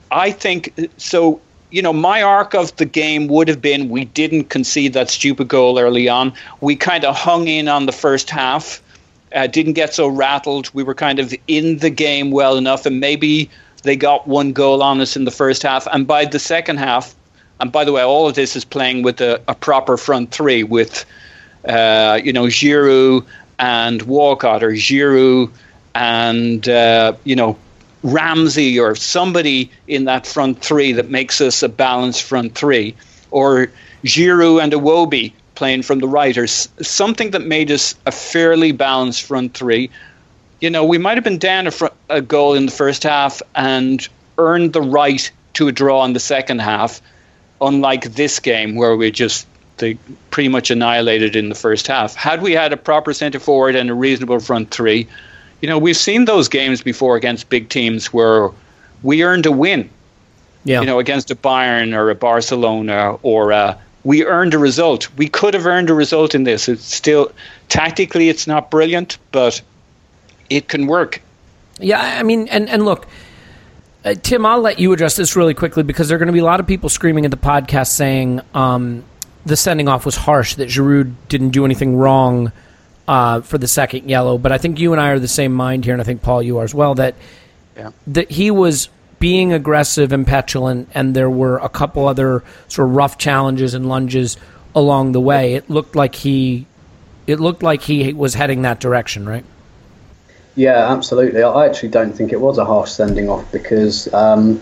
[0.10, 1.42] I think so.
[1.72, 5.48] You know, my arc of the game would have been we didn't concede that stupid
[5.48, 6.34] goal early on.
[6.60, 8.82] We kind of hung in on the first half,
[9.34, 10.70] uh, didn't get so rattled.
[10.74, 13.50] We were kind of in the game well enough, and maybe
[13.84, 17.16] they got one goal on us in the first half, and by the second half,
[17.60, 20.64] and by the way, all of this is playing with a, a proper front three
[20.64, 21.06] with,
[21.66, 23.26] uh, you know, Giroud
[23.60, 25.52] and Walcott, or Giroud
[25.96, 27.58] and uh, you know
[28.04, 32.96] Ramsey, or somebody in that front three that makes us a balanced front three,
[33.30, 33.72] or
[34.04, 39.24] Giroud and Iwobi playing from the right, or something that made us a fairly balanced
[39.24, 39.90] front three
[40.62, 43.42] you know, we might have been down a, fr- a goal in the first half
[43.56, 47.02] and earned the right to a draw in the second half,
[47.60, 49.48] unlike this game where we just
[49.78, 49.96] they
[50.30, 52.14] pretty much annihilated in the first half.
[52.14, 55.08] Had we had a proper centre forward and a reasonable front three,
[55.62, 58.50] you know, we've seen those games before against big teams where
[59.04, 59.90] we earned a win.
[60.64, 60.82] Yeah.
[60.82, 65.10] You know, against a Bayern or a Barcelona or a, we earned a result.
[65.18, 66.68] We could have earned a result in this.
[66.68, 67.32] It's still
[67.70, 69.62] tactically it's not brilliant, but
[70.50, 71.22] it can work.
[71.80, 73.08] Yeah, I mean, and and look,
[74.06, 76.40] uh, Tim, I'll let you address this really quickly because there are going to be
[76.40, 79.04] a lot of people screaming at the podcast saying um,
[79.46, 82.52] the sending off was harsh, that Giroud didn't do anything wrong
[83.12, 84.38] uh, for the second yellow.
[84.38, 86.42] But I think you and I are the same mind here, and I think Paul,
[86.42, 86.96] you are as well.
[86.96, 87.16] That
[87.76, 87.92] yeah.
[88.08, 88.88] that he was
[89.20, 93.90] being aggressive and petulant, and there were a couple other sort of rough challenges and
[93.90, 94.38] lunges
[94.74, 95.56] along the way.
[95.56, 96.66] It looked like he,
[97.28, 99.44] it looked like he was heading that direction, right?
[100.56, 101.44] Yeah, absolutely.
[101.44, 104.58] I actually don't think it was a harsh sending off because um,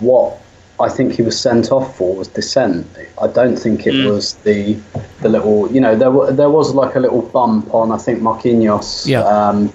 [0.00, 0.39] what
[0.80, 2.86] I think he was sent off for was dissent.
[3.20, 4.10] I don't think it mm.
[4.10, 4.78] was the
[5.20, 9.06] the little, you know, there there was like a little bump on I think Marquinhos.
[9.06, 9.22] Yeah.
[9.22, 9.72] Um,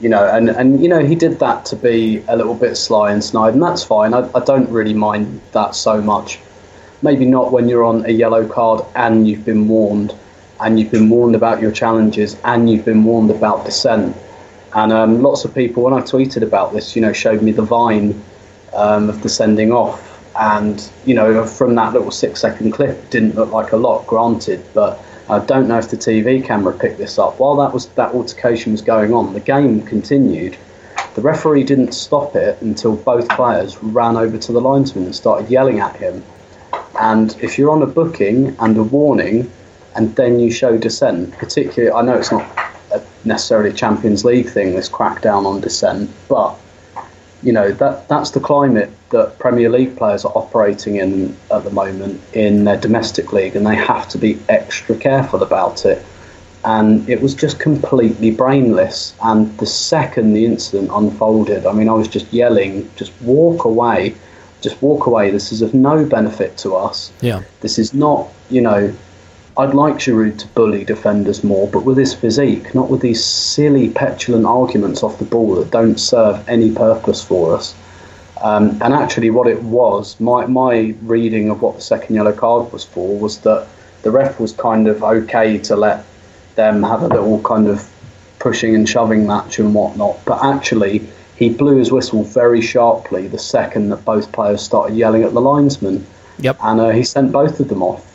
[0.00, 3.12] you know, and, and you know he did that to be a little bit sly
[3.12, 4.14] and snide, and that's fine.
[4.14, 6.38] I, I don't really mind that so much.
[7.02, 10.14] Maybe not when you're on a yellow card and you've been warned,
[10.60, 14.16] and you've been warned about your challenges, and you've been warned about dissent
[14.74, 17.62] and um, lots of people, when I tweeted about this, you know, showed me the
[17.62, 18.22] vine
[18.74, 20.06] um, of the sending off.
[20.38, 24.64] And, you know, from that little six second clip, didn't look like a lot, granted,
[24.72, 27.38] but I don't know if the TV camera picked this up.
[27.38, 30.56] While that was that altercation was going on, the game continued,
[31.14, 35.50] The referee didn't stop it until both players ran over to the linesman and started
[35.50, 36.24] yelling at him.
[37.00, 39.50] And if you're on a booking and a warning,
[39.96, 42.46] and then you show dissent, particularly, I know it's not
[42.92, 46.58] a necessarily a Champions League thing, this crackdown on dissent, but
[47.42, 51.70] you know that that's the climate that Premier League players are operating in at the
[51.70, 56.04] moment in their domestic league, and they have to be extra careful about it.
[56.64, 59.14] And it was just completely brainless.
[59.22, 64.14] And the second the incident unfolded, I mean, I was just yelling, "Just walk away!
[64.60, 65.30] Just walk away!
[65.30, 67.12] This is of no benefit to us.
[67.22, 67.42] Yeah.
[67.60, 68.92] This is not, you know."
[69.56, 73.90] I'd like Giroud to bully defenders more, but with his physique, not with these silly,
[73.90, 77.74] petulant arguments off the ball that don't serve any purpose for us.
[78.42, 82.72] Um, and actually, what it was, my, my reading of what the second yellow card
[82.72, 83.66] was for, was that
[84.02, 86.06] the ref was kind of okay to let
[86.54, 87.88] them have a little kind of
[88.38, 90.18] pushing and shoving match and whatnot.
[90.24, 95.22] But actually, he blew his whistle very sharply the second that both players started yelling
[95.22, 96.06] at the linesman.
[96.38, 96.56] Yep.
[96.62, 98.09] And uh, he sent both of them off.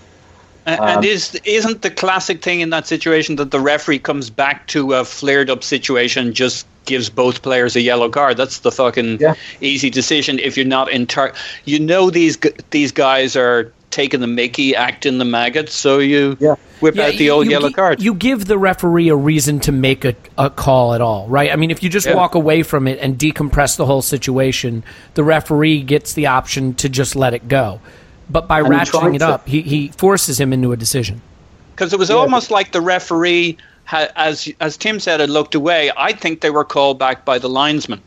[0.66, 4.30] And, Um, and is isn't the classic thing in that situation that the referee comes
[4.30, 8.38] back to a flared up situation, just gives both players a yellow card?
[8.38, 9.36] That's the fucking Yeah.
[9.61, 10.39] easy decision.
[10.39, 11.34] If you're not in tar-
[11.66, 12.38] you know these
[12.72, 16.55] these guys are taking the Mickey, acting the maggot, so you Yeah.
[16.82, 18.01] whip out the you- old you yellow gi- card.
[18.01, 21.49] You give the referee a reason to make a, a call at all, right?
[21.49, 22.16] I mean, if you just Yeah.
[22.16, 26.89] walk away from it and decompress the whole situation, the referee gets the option to
[26.89, 27.80] just let it go.
[28.30, 29.28] But by And ratcheting tried it to.
[29.28, 31.21] up, he, he forces him into a decision.
[31.71, 33.57] Because it was almost like the referee,
[33.91, 35.91] as as Tim said, had looked away.
[35.95, 38.01] I think they were called back by the linesman.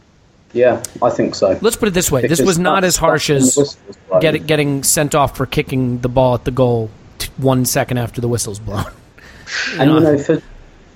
[0.55, 1.59] Yeah, I think so.
[1.61, 4.21] Let's put it this way: this was not as harsh as the whistle was blown.
[4.21, 8.21] get, getting sent off for kicking the ball at the goal t- one second after
[8.21, 8.87] the whistle's blown.
[9.79, 10.43] And you know, for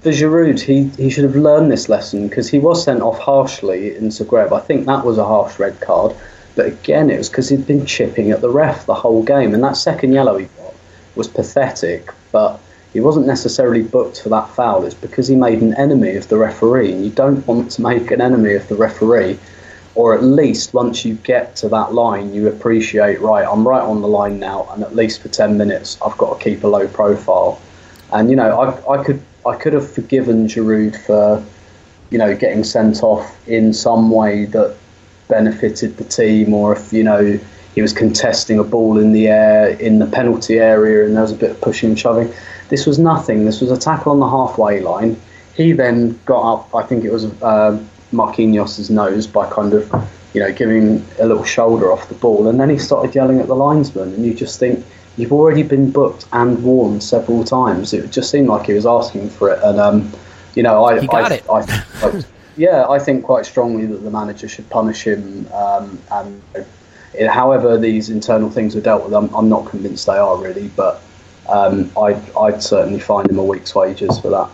[0.02, 3.96] for Giroud, he, he should have learned this lesson because he was sent off harshly
[3.96, 4.52] in Zagreb.
[4.52, 6.14] I think that was a harsh red card,
[6.54, 9.62] but again, it was because he'd been chipping at the ref the whole game, and
[9.62, 10.74] that second yellow he got
[11.14, 12.10] was pathetic.
[12.30, 12.60] But
[12.92, 14.84] he wasn't necessarily booked for that foul.
[14.84, 18.10] It's because he made an enemy of the referee, and you don't want to make
[18.10, 19.38] an enemy of the referee.
[19.94, 24.00] Or at least once you get to that line, you appreciate, right, I'm right on
[24.00, 26.88] the line now, and at least for 10 minutes, I've got to keep a low
[26.88, 27.60] profile.
[28.10, 31.44] And you know, I, I could I could have forgiven Giroud for
[32.10, 34.76] you know getting sent off in some way that
[35.36, 37.22] benefited the team, or if you know
[37.74, 41.32] he was contesting a ball in the air in the penalty area and there was
[41.32, 42.32] a bit of pushing and shoving.
[42.68, 43.46] This was nothing.
[43.46, 45.16] This was a tackle on the halfway line.
[45.54, 46.74] He then got up.
[46.74, 49.84] I think it was uh, Marquinhos's nose by kind of
[50.34, 53.46] you know giving a little shoulder off the ball, and then he started yelling at
[53.46, 54.84] the linesman, and you just think
[55.16, 57.92] you've already been booked and warned several times.
[57.92, 60.12] It just seemed like he was asking for it, and um,
[60.54, 61.44] you know, I, He got I, it.
[61.48, 61.60] I,
[62.06, 62.22] I,
[62.56, 65.50] yeah, I think quite strongly that the manager should punish him.
[65.52, 66.42] Um, and
[67.14, 70.68] it, however these internal things are dealt with, I'm, I'm not convinced they are really,
[70.68, 71.02] but
[71.48, 74.50] um, I'd, I'd certainly fine him a week's wages for that.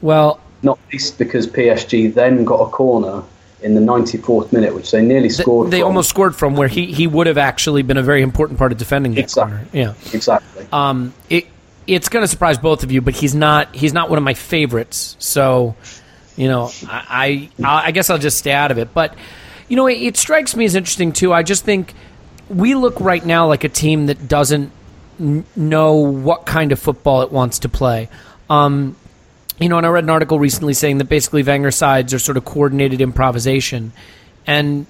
[0.00, 3.22] Well, Not least because PSG then got a corner
[3.62, 5.70] in the 94th minute, which they nearly scored.
[5.70, 5.86] they from.
[5.86, 8.78] almost scored from where he, he would have actually been a very important part of
[8.78, 9.56] defending that Exactly.
[9.56, 9.68] corner.
[9.72, 9.94] Yeah.
[10.12, 10.66] exactly.
[10.72, 11.46] Um, it
[11.86, 14.34] it's going to surprise both of you, but he's not he's not one of my
[14.34, 15.16] favorites.
[15.18, 15.76] So,
[16.36, 18.92] you know, I I, I guess I'll just stay out of it.
[18.94, 19.14] But
[19.68, 21.32] you know, it, it strikes me as interesting too.
[21.32, 21.94] I just think
[22.48, 24.70] we look right now like a team that doesn't
[25.18, 28.08] n- know what kind of football it wants to play.
[28.50, 28.96] Um,
[29.58, 32.36] you know, and I read an article recently saying that basically Wenger sides are sort
[32.36, 33.92] of coordinated improvisation,
[34.46, 34.86] and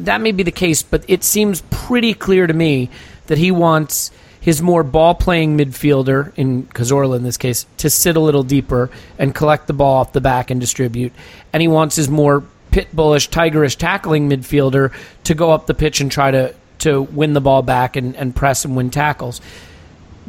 [0.00, 2.90] that may be the case, but it seems pretty clear to me
[3.26, 4.10] that he wants
[4.44, 8.90] his more ball playing midfielder, in Cazorla in this case, to sit a little deeper
[9.18, 11.14] and collect the ball off the back and distribute.
[11.54, 14.92] And he wants his more pit bullish, tigerish tackling midfielder
[15.24, 18.36] to go up the pitch and try to, to win the ball back and, and
[18.36, 19.40] press and win tackles.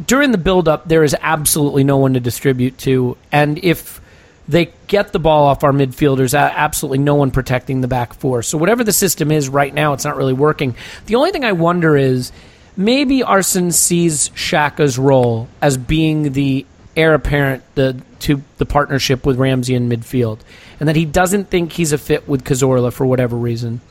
[0.08, 3.18] During the build up, there is absolutely no one to distribute to.
[3.34, 4.00] And if
[4.48, 6.40] they get the ball off our midfielders.
[6.40, 8.44] Absolutely no one protecting the back four.
[8.44, 10.76] So whatever the system is right now, it's not really working.
[11.08, 12.32] The only thing I wonder is
[12.76, 16.66] maybe Arsene sees Xhaka's role as being the
[16.96, 20.40] heir apparent the, to the partnership with Ramsey in midfield,
[20.80, 23.82] and that he doesn't think he's a fit with Cazorla for whatever reason.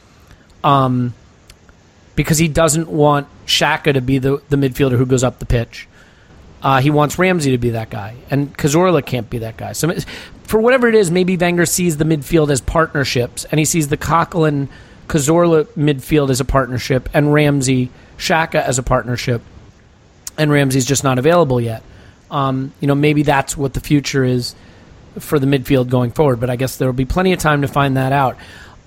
[0.63, 1.15] Um,
[2.17, 5.89] because he doesn't want Xhaka to be the, the midfielder who goes up the pitch.
[6.63, 9.73] Uh, he wants Ramsey to be that guy, and Cazorla can't be that guy.
[9.73, 9.93] So,
[10.45, 13.99] for whatever it is, maybe Wenger sees the midfield as partnerships, and he sees the
[13.99, 14.69] Coquelin
[15.07, 19.43] Cazorla midfield as a partnership, and Ramsey Xhaka as a partnership,
[20.39, 21.83] and Ramsey's just not available yet.
[22.31, 24.55] Um, you know, maybe that's what the future is
[25.19, 26.41] for the midfield going forward.
[26.41, 28.37] But I guess there will be plenty of time to find that out.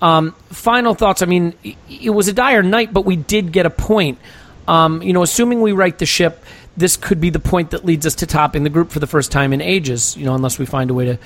[0.00, 1.22] Um, final thoughts.
[1.22, 1.54] I mean,
[1.88, 4.18] it was a dire night, but we did get a point.
[4.66, 6.44] Um, you know, assuming we right the ship,
[6.76, 9.32] this could be the point that leads us to topping the group for the first
[9.32, 10.16] time in ages.
[10.16, 11.18] You know, unless we find a way to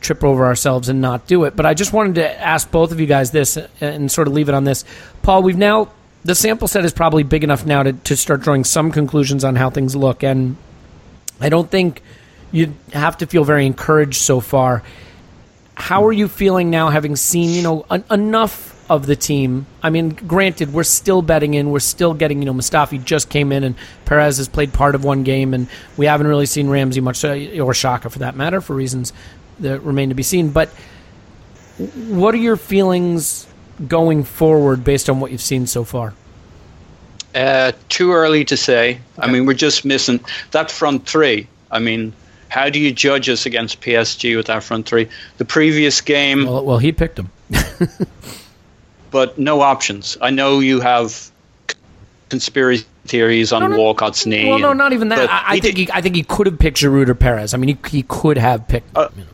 [0.00, 1.56] trip over ourselves and not do it.
[1.56, 4.48] But I just wanted to ask both of you guys this and sort of leave
[4.48, 4.84] it on this.
[5.22, 5.90] Paul, we've now
[6.24, 9.56] the sample set is probably big enough now to, to start drawing some conclusions on
[9.56, 10.56] how things look, and
[11.40, 12.02] I don't think
[12.50, 14.82] you have to feel very encouraged so far.
[15.74, 19.66] How are you feeling now, having seen you know en- enough of the team?
[19.82, 23.52] I mean, granted, we're still betting in, we're still getting you know Mustafi just came
[23.52, 23.74] in, and
[24.06, 27.28] Perez has played part of one game, and we haven't really seen Ramsey much, uh,
[27.32, 29.12] or Xhaka for that matter, for reasons
[29.60, 30.50] that remain to be seen.
[30.50, 30.70] But
[31.76, 33.46] what are your feelings
[33.88, 36.14] going forward based on what you've seen so far?
[37.34, 39.00] Uh, too early to say.
[39.18, 40.20] I mean, we're just missing
[40.52, 41.48] that front three.
[41.70, 42.12] I mean,
[42.48, 45.08] how do you judge us against PSG with that front three?
[45.38, 46.46] The previous game.
[46.46, 47.30] Well, well he picked them.
[49.10, 50.16] but no options.
[50.20, 51.30] I know you have
[52.28, 54.48] conspiracy theories on no, no, Walcott's knee.
[54.48, 55.28] Well, no, not even that.
[55.30, 57.54] I, I think he, I think he could have picked Giroud or Perez.
[57.54, 58.96] I mean, he, he could have picked.
[58.96, 59.30] Uh, you know.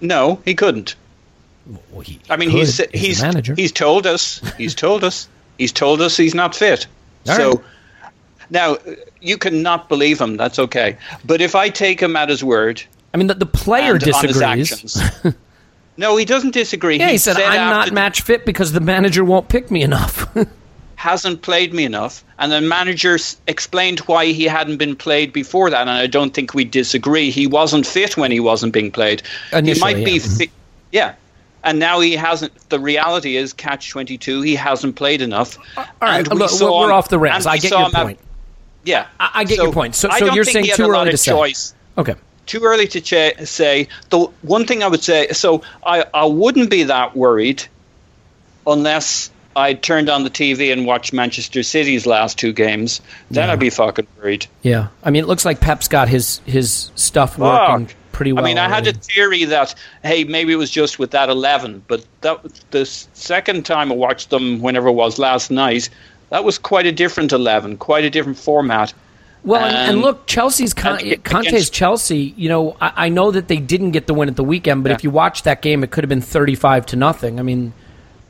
[0.00, 0.96] No, he couldn't.
[1.90, 3.54] Well, he, I mean, he's he's manager.
[3.54, 6.86] he's told us he's told us he's told us he's not fit.
[7.26, 8.12] All so right.
[8.50, 8.76] now
[9.20, 10.36] you cannot believe him.
[10.36, 10.98] That's okay.
[11.24, 12.82] But if I take him at his word,
[13.14, 15.00] I mean, the, the player disagrees.
[15.96, 16.98] no, he doesn't disagree.
[16.98, 19.82] Yeah, he, he said, said, "I'm not match fit because the manager won't pick me
[19.82, 20.26] enough."
[20.96, 25.82] hasn't played me enough, and the manager explained why he hadn't been played before that,
[25.82, 27.30] and I don't think we disagree.
[27.30, 29.22] He wasn't fit when he wasn't being played.
[29.52, 30.04] Initially, he might yeah.
[30.04, 30.50] be fit,
[30.92, 31.14] yeah.
[31.64, 32.52] And now he hasn't.
[32.68, 34.42] The reality is, catch twenty two.
[34.42, 35.58] He hasn't played enough.
[35.76, 37.46] Uh, all right, we look, we're, off the rails.
[37.46, 38.18] I get your point.
[38.20, 38.26] At,
[38.84, 39.94] yeah, I, I get so your point.
[39.94, 41.58] So, so you're saying too early to choice.
[41.58, 41.76] say.
[41.96, 42.14] Okay
[42.46, 43.88] too early to ch- say.
[44.10, 47.64] The one thing I would say, so I, I wouldn't be that worried
[48.66, 53.00] unless I turned on the TV and watched Manchester City's last two games,
[53.30, 53.52] then yeah.
[53.52, 54.46] I'd be fucking worried.
[54.62, 57.96] Yeah, I mean, it looks like Pep's got his his stuff working Fuck.
[58.14, 58.44] Pretty well.
[58.44, 61.84] I mean, I had a theory that hey, maybe it was just with that eleven,
[61.86, 65.90] but that the second time I watched them, whenever it was last night,
[66.30, 68.94] that was quite a different eleven, quite a different format.
[69.42, 72.32] Well, and, and, look, Chelsea's Con- Conte's Chelsea.
[72.36, 74.88] You know, I, I, know that they didn't get the win at the weekend, but
[74.88, 74.94] yeah.
[74.94, 77.38] if you watch that game, it could have been thirty-five to nothing.
[77.38, 77.74] I mean,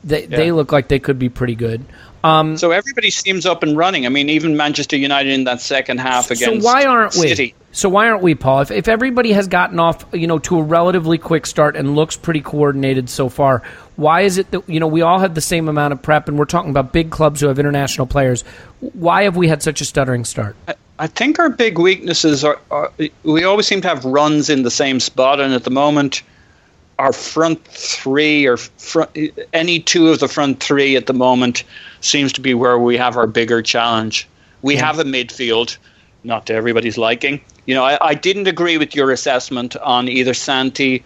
[0.03, 0.35] they, yeah.
[0.35, 1.85] they look like they could be pretty good.
[2.25, 4.05] Um, so everybody seems up and running.
[4.05, 7.55] I mean, even Manchester United in that second half against so why aren't City.
[7.57, 7.64] we?
[7.75, 8.61] So why aren't we, Paul?
[8.61, 12.15] If, if everybody has gotten off, you know, to a relatively quick start and looks
[12.15, 13.63] pretty coordinated so far,
[13.97, 16.39] why is it that you know we all had the same amount of prep, and
[16.39, 18.43] we're talking about big clubs who have international players?
[18.79, 20.55] Why have we had such a stuttering start?
[20.69, 24.63] I, I think our big weaknesses are, are we always seem to have runs in
[24.63, 26.23] the same spot, and at the moment
[26.97, 29.11] our front three or front,
[29.51, 31.65] any two of the front three at the moment
[31.99, 34.29] seems to be where we have our bigger challenge.
[34.61, 35.75] We have a midfield,
[36.25, 37.39] not to everybody's liking.
[37.65, 41.03] You know, I, I didn't agree with your assessment on either Santi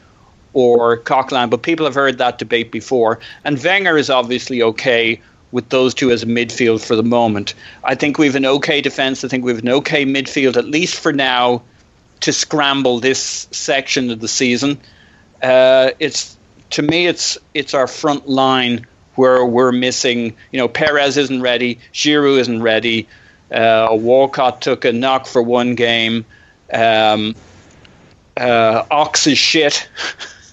[0.54, 3.20] or Coquelin, but people have heard that debate before.
[3.44, 7.54] And Wenger is obviously okay with those two as a midfield for the moment.
[7.84, 9.24] I think we have an okay defence.
[9.24, 11.64] I think we have an okay midfield, at least for now,
[12.22, 14.80] to scramble this section of the season.
[15.42, 16.38] Uh, it's
[16.72, 20.36] to me, it's it's our front line where we're missing.
[20.52, 23.08] You know, Perez isn't ready, Giroud isn't ready.
[23.52, 26.26] Uh, Walcott took a knock for one game.
[26.72, 27.36] Um,
[28.38, 29.90] uh, Ox is shit.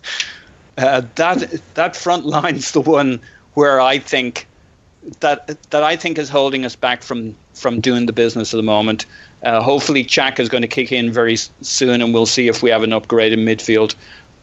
[0.79, 3.21] uh, that that front line's the one
[3.55, 4.47] where I think
[5.21, 8.63] that that I think is holding us back from from doing the business at the
[8.63, 9.07] moment.
[9.43, 12.71] Uh, hopefully, Xhaka is going to kick in very soon, and we'll see if we
[12.71, 13.95] have an upgrade in midfield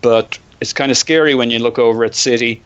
[0.04, 2.62] but it's kind of scary when you look over at City.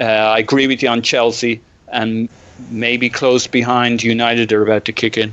[0.00, 2.30] Uh, I agree with you on Chelsea, and
[2.70, 5.32] maybe close behind United are about to kick in.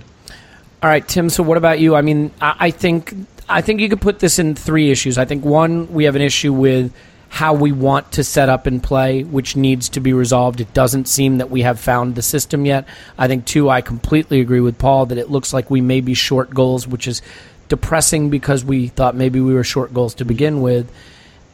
[0.82, 1.30] All right, Tim.
[1.30, 1.96] So what about you?
[1.96, 3.14] I mean, I, think
[3.50, 5.18] I think you could put this in three issues.
[5.18, 6.94] I think one, we have an issue with
[7.28, 10.62] how we want to set up and play, which needs to be resolved.
[10.62, 12.88] It doesn't seem that we have found the system yet.
[13.18, 16.14] I think two, I completely agree with Paul that it looks like we may be
[16.14, 17.22] short goals, which is
[17.68, 20.92] depressing because we thought maybe we were short goals to begin with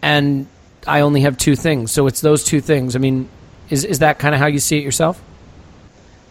[0.05, 0.45] and
[0.85, 1.91] I only have two things.
[1.91, 2.95] So it's those two things.
[2.95, 3.27] I mean,
[3.69, 5.21] is is that kind of how you see it yourself?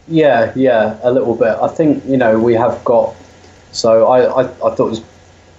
[0.07, 1.57] Yeah, yeah, a little bit.
[1.61, 3.14] I think you know we have got.
[3.72, 5.02] So I, I, I thought it was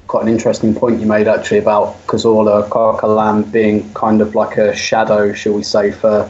[0.07, 4.75] quite an interesting point you made actually about Cazorla Coquelin being kind of like a
[4.75, 6.29] shadow, shall we say, for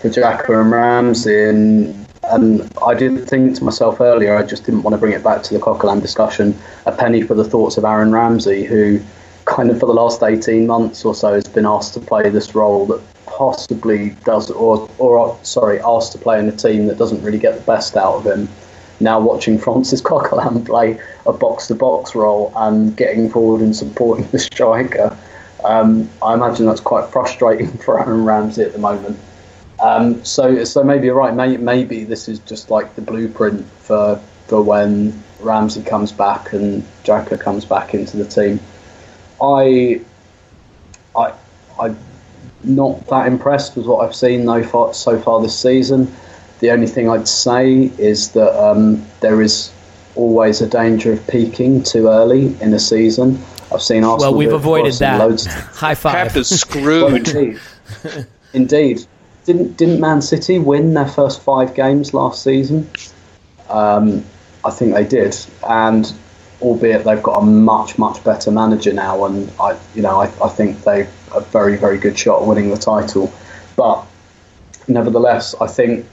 [0.00, 1.48] for Xhaka and Ramsey.
[1.48, 5.22] And, and I did think to myself earlier, I just didn't want to bring it
[5.24, 6.56] back to the Coquelin discussion.
[6.86, 9.00] A penny for the thoughts of Aaron Ramsey, who
[9.44, 12.54] kind of for the last 18 months or so has been asked to play this
[12.54, 13.00] role that
[13.36, 17.54] possibly does, or, or sorry, asked to play in a team that doesn't really get
[17.54, 18.48] the best out of him.
[18.98, 25.16] Now watching Francis Coquelin play a box-to-box role and getting forward and supporting the striker,
[25.64, 29.18] um, I imagine that's quite frustrating for Aaron Ramsey at the moment.
[29.80, 31.34] Um, so, so maybe you're right.
[31.34, 36.82] Maybe, maybe this is just like the blueprint for for when Ramsey comes back and
[37.04, 38.60] Xhaka comes back into the team.
[39.42, 40.00] I,
[41.16, 41.34] I,
[41.78, 41.98] I'm
[42.66, 46.12] not that impressed with what I've seen so far, so far this season.
[46.60, 49.72] The only thing I'd say is that um, there is
[50.14, 53.38] always a danger of peaking too early in a season.
[53.72, 54.32] I've seen Arsenal.
[54.32, 55.18] Well, we've avoided that.
[55.18, 56.28] Loads High five.
[56.28, 57.04] Pep is screwed.
[57.04, 57.60] well, indeed.
[58.52, 59.06] indeed.
[59.44, 62.90] Didn't didn't Man City win their first five games last season?
[63.68, 64.24] Um,
[64.64, 65.36] I think they did,
[65.68, 66.12] and
[66.60, 70.48] albeit they've got a much much better manager now, and I you know I, I
[70.48, 73.32] think they've a very very good shot at winning the title.
[73.76, 74.04] But
[74.88, 76.06] nevertheless, I think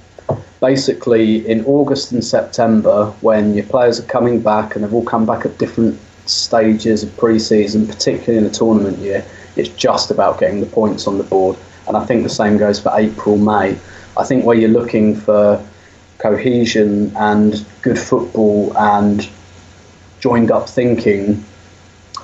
[0.60, 5.26] basically in August and September, when your players are coming back and they've all come
[5.26, 10.62] back at different stages of pre-season, particularly in a tournament year, it's just about getting
[10.62, 11.58] the points on the board.
[11.88, 13.78] And I think the same goes for April, May.
[14.16, 15.64] I think where you're looking for
[16.20, 19.30] cohesion and good football and
[20.22, 21.44] joined up thinking,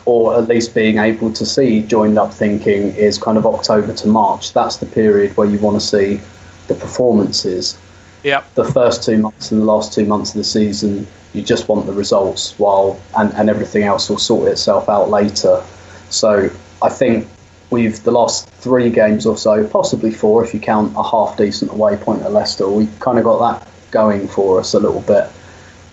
[0.09, 4.07] or at least being able to see joined up thinking, is kind of October to
[4.07, 4.53] March.
[4.53, 6.19] That's the period where you want to see
[6.67, 7.77] the performances.
[8.23, 8.55] Yep.
[8.55, 11.85] The first two months and the last two months of the season, you just want
[11.85, 15.63] the results, while and, and everything else will sort itself out later.
[16.09, 16.49] So
[16.81, 17.27] I think
[17.69, 21.71] we've the last three games or so, possibly four if you count a half decent
[21.71, 25.29] away point at Leicester, we kind of got that going for us a little bit.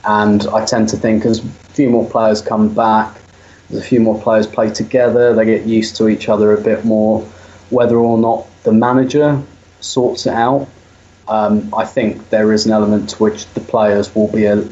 [0.04, 3.15] And I tend to think as a few more players come back,
[3.74, 7.22] a few more players play together, they get used to each other a bit more.
[7.70, 9.42] Whether or not the manager
[9.80, 10.68] sorts it out,
[11.28, 14.68] um, I think there is an element to which the players will be a,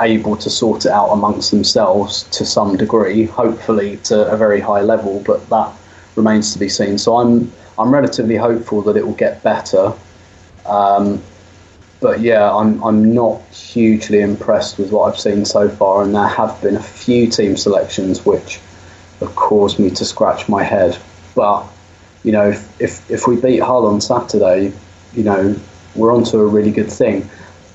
[0.00, 4.80] able to sort it out amongst themselves to some degree, hopefully to a very high
[4.80, 5.70] level, but that
[6.16, 6.96] remains to be seen.
[6.98, 9.92] So I'm I'm relatively hopeful that it will get better.
[10.64, 11.22] Um,
[12.04, 16.28] but yeah, I'm I'm not hugely impressed with what I've seen so far, and there
[16.28, 18.60] have been a few team selections which
[19.20, 20.98] have caused me to scratch my head.
[21.34, 21.64] But
[22.22, 24.74] you know, if if, if we beat Hull on Saturday,
[25.14, 25.56] you know,
[25.94, 27.30] we're onto a really good thing.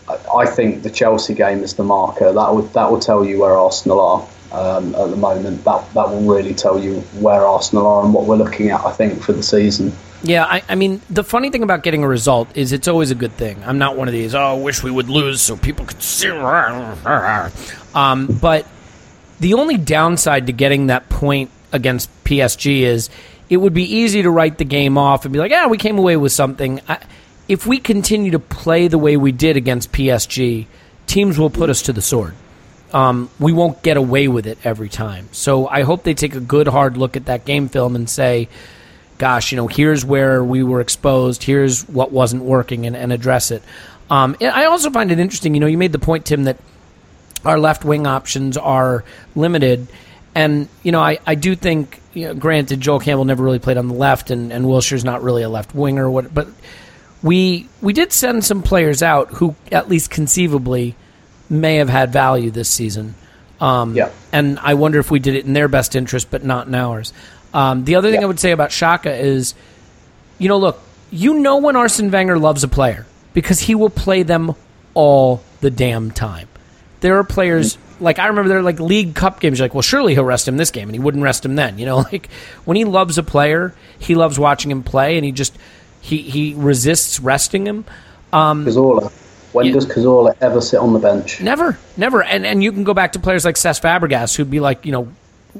[0.07, 2.31] I, I think the Chelsea game is the marker.
[2.31, 5.63] That would that will tell you where Arsenal are um, at the moment.
[5.63, 8.81] That that will really tell you where Arsenal are and what we're looking at.
[8.85, 9.91] I think for the season.
[10.21, 13.15] Yeah, I, I mean, the funny thing about getting a result is it's always a
[13.15, 13.63] good thing.
[13.63, 16.27] I'm not one of these, oh, I wish we would lose so people could see.
[17.95, 18.67] Um, but
[19.39, 23.09] the only downside to getting that point against PSG is
[23.49, 25.97] it would be easy to write the game off and be like, yeah, we came
[25.97, 26.81] away with something.
[26.87, 26.99] I,
[27.47, 30.67] if we continue to play the way we did against PSG,
[31.07, 32.35] teams will put us to the sword.
[32.93, 35.29] Um, we won't get away with it every time.
[35.31, 38.49] So I hope they take a good hard look at that game film and say,
[39.19, 43.51] gosh, you know, here's where we were exposed, here's what wasn't working, and, and address
[43.51, 43.61] it.
[44.09, 46.57] Um, I also find it interesting, you know, you made the point, Tim, that
[47.45, 49.03] our left wing options are
[49.35, 49.87] limited.
[50.33, 53.77] And, you know, I, I do think, you know, granted, Joel Campbell never really played
[53.77, 56.47] on the left, and, and Wilshere's not really a left winger, what, but
[57.21, 60.95] we we did send some players out who, at least conceivably,
[61.49, 63.15] may have had value this season.
[63.59, 64.09] Um, Yeah.
[64.31, 67.11] And I wonder if we did it in their best interest, but not in ours.
[67.53, 68.25] Um, the other thing Yeah.
[68.25, 69.53] I would say about Xhaka is,
[70.37, 70.79] you know, look,
[71.11, 74.53] you know when Arsene Wenger loves a player because he will play them
[74.93, 76.47] all the damn time.
[77.01, 79.59] There are players like I remember there are like League Cup games.
[79.59, 81.77] You're like, well, surely he'll rest him this game, and he wouldn't rest him then.
[81.79, 82.29] You know, like
[82.65, 85.57] when he loves a player, he loves watching him play, and he just
[86.01, 87.85] he he resists resting him.
[88.31, 89.11] Cazorla.
[89.51, 89.73] When Yeah.
[89.73, 91.41] does Cazorla ever sit on the bench?
[91.41, 92.21] Never, never.
[92.23, 94.91] And and you can go back to players like Cesc Fabregas, who'd be like, you
[94.91, 95.07] know,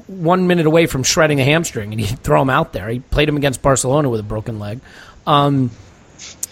[0.06, 2.88] one minute away from shredding a hamstring, and he'd throw him out there.
[2.88, 4.80] He played him against Barcelona with a broken leg.
[5.26, 5.70] Um,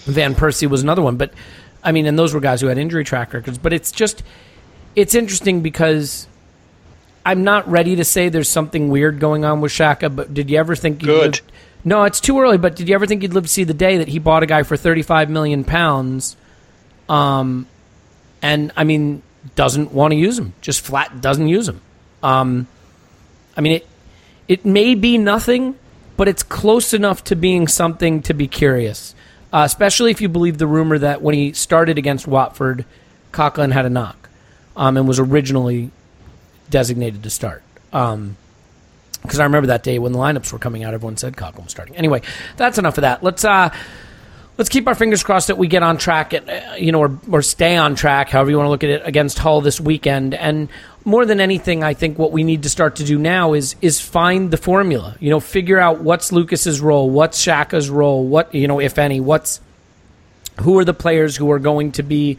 [0.04, 1.32] Van Persie was another one, but
[1.82, 3.58] I mean, and those were guys who had injury track records.
[3.58, 4.22] But it's just,
[4.96, 6.26] it's interesting because
[7.24, 10.14] I'm not ready to say there's something weird going on with Xhaka.
[10.14, 11.02] But did you ever think?
[11.02, 11.40] you'd Good.
[11.84, 12.58] no, it's too early.
[12.58, 14.46] But did you ever think you'd live to see the day that he bought a
[14.46, 16.36] guy for 35 million pounds?
[17.08, 17.66] Um,
[18.42, 19.22] and I mean,
[19.54, 20.54] doesn't want to use him.
[20.60, 21.80] Just flat doesn't use him.
[22.22, 22.66] Um,
[23.58, 23.86] I mean, it
[24.46, 25.74] it may be nothing,
[26.16, 29.14] but it's close enough to being something to be curious.
[29.52, 32.84] Uh, especially if you believe the rumor that when he started against Watford,
[33.32, 34.28] Coquelin had a knock,
[34.76, 35.90] um, and was originally
[36.70, 37.62] designated to start.
[37.92, 38.36] Um,
[39.22, 41.70] because I remember that day when the lineups were coming out, everyone said Coquelin was
[41.72, 41.96] starting.
[41.96, 42.22] Anyway,
[42.56, 43.22] that's enough of that.
[43.24, 43.74] Let's uh,
[44.58, 47.18] let's keep our fingers crossed that we get on track, and, uh, you know, or,
[47.30, 50.34] or stay on track, however you want to look at it, against Hull this weekend.
[50.34, 50.68] And
[51.04, 54.00] more than anything, I think what we need to start to do now is is
[54.00, 55.16] find the formula.
[55.20, 59.20] You know, figure out what's Lucas's role, what's Xhaka's role, what you know, if any,
[59.20, 59.60] what's
[60.60, 62.36] who are the players who are going to be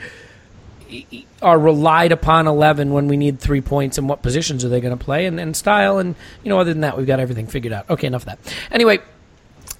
[1.41, 4.97] are relied upon 11 when we need three points and what positions are they going
[4.97, 7.71] to play and, and style and you know other than that we've got everything figured
[7.71, 8.99] out okay enough of that anyway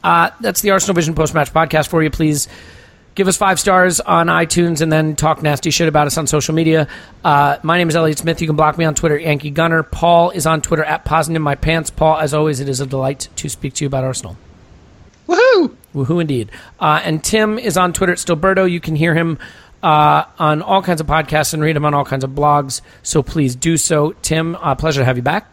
[0.04, 2.48] uh, that's the arsenal vision post-match podcast for you please
[3.16, 6.54] give us five stars on itunes and then talk nasty shit about us on social
[6.54, 6.88] media
[7.24, 10.30] uh, my name is elliot smith you can block me on twitter yankee gunner paul
[10.30, 13.30] is on twitter at Poznan in my pants paul as always it is a delight
[13.36, 14.38] to speak to you about arsenal
[15.30, 15.76] Woohoo!
[15.94, 16.52] Woohoo indeed.
[16.80, 18.70] Uh, and Tim is on Twitter at Stillberto.
[18.70, 19.38] You can hear him
[19.84, 22.82] uh, on all kinds of podcasts and read him on all kinds of blogs.
[23.04, 24.14] So please do so.
[24.22, 25.48] Tim, uh, pleasure to have you back.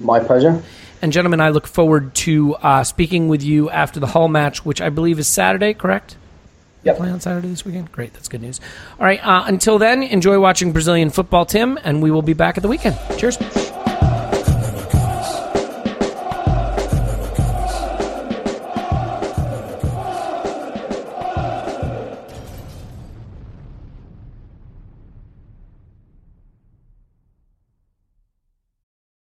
[0.00, 0.62] My pleasure.
[1.00, 4.80] And gentlemen, I look forward to uh, speaking with you after the Hull match, which
[4.80, 6.16] I believe is Saturday, correct?
[6.84, 6.96] Yep.
[6.96, 7.92] Play on Saturday this weekend?
[7.92, 8.60] Great, that's good news.
[8.98, 12.56] All right, uh, until then, enjoy watching Brazilian football, Tim, and we will be back
[12.56, 12.96] at the weekend.
[13.18, 13.38] Cheers.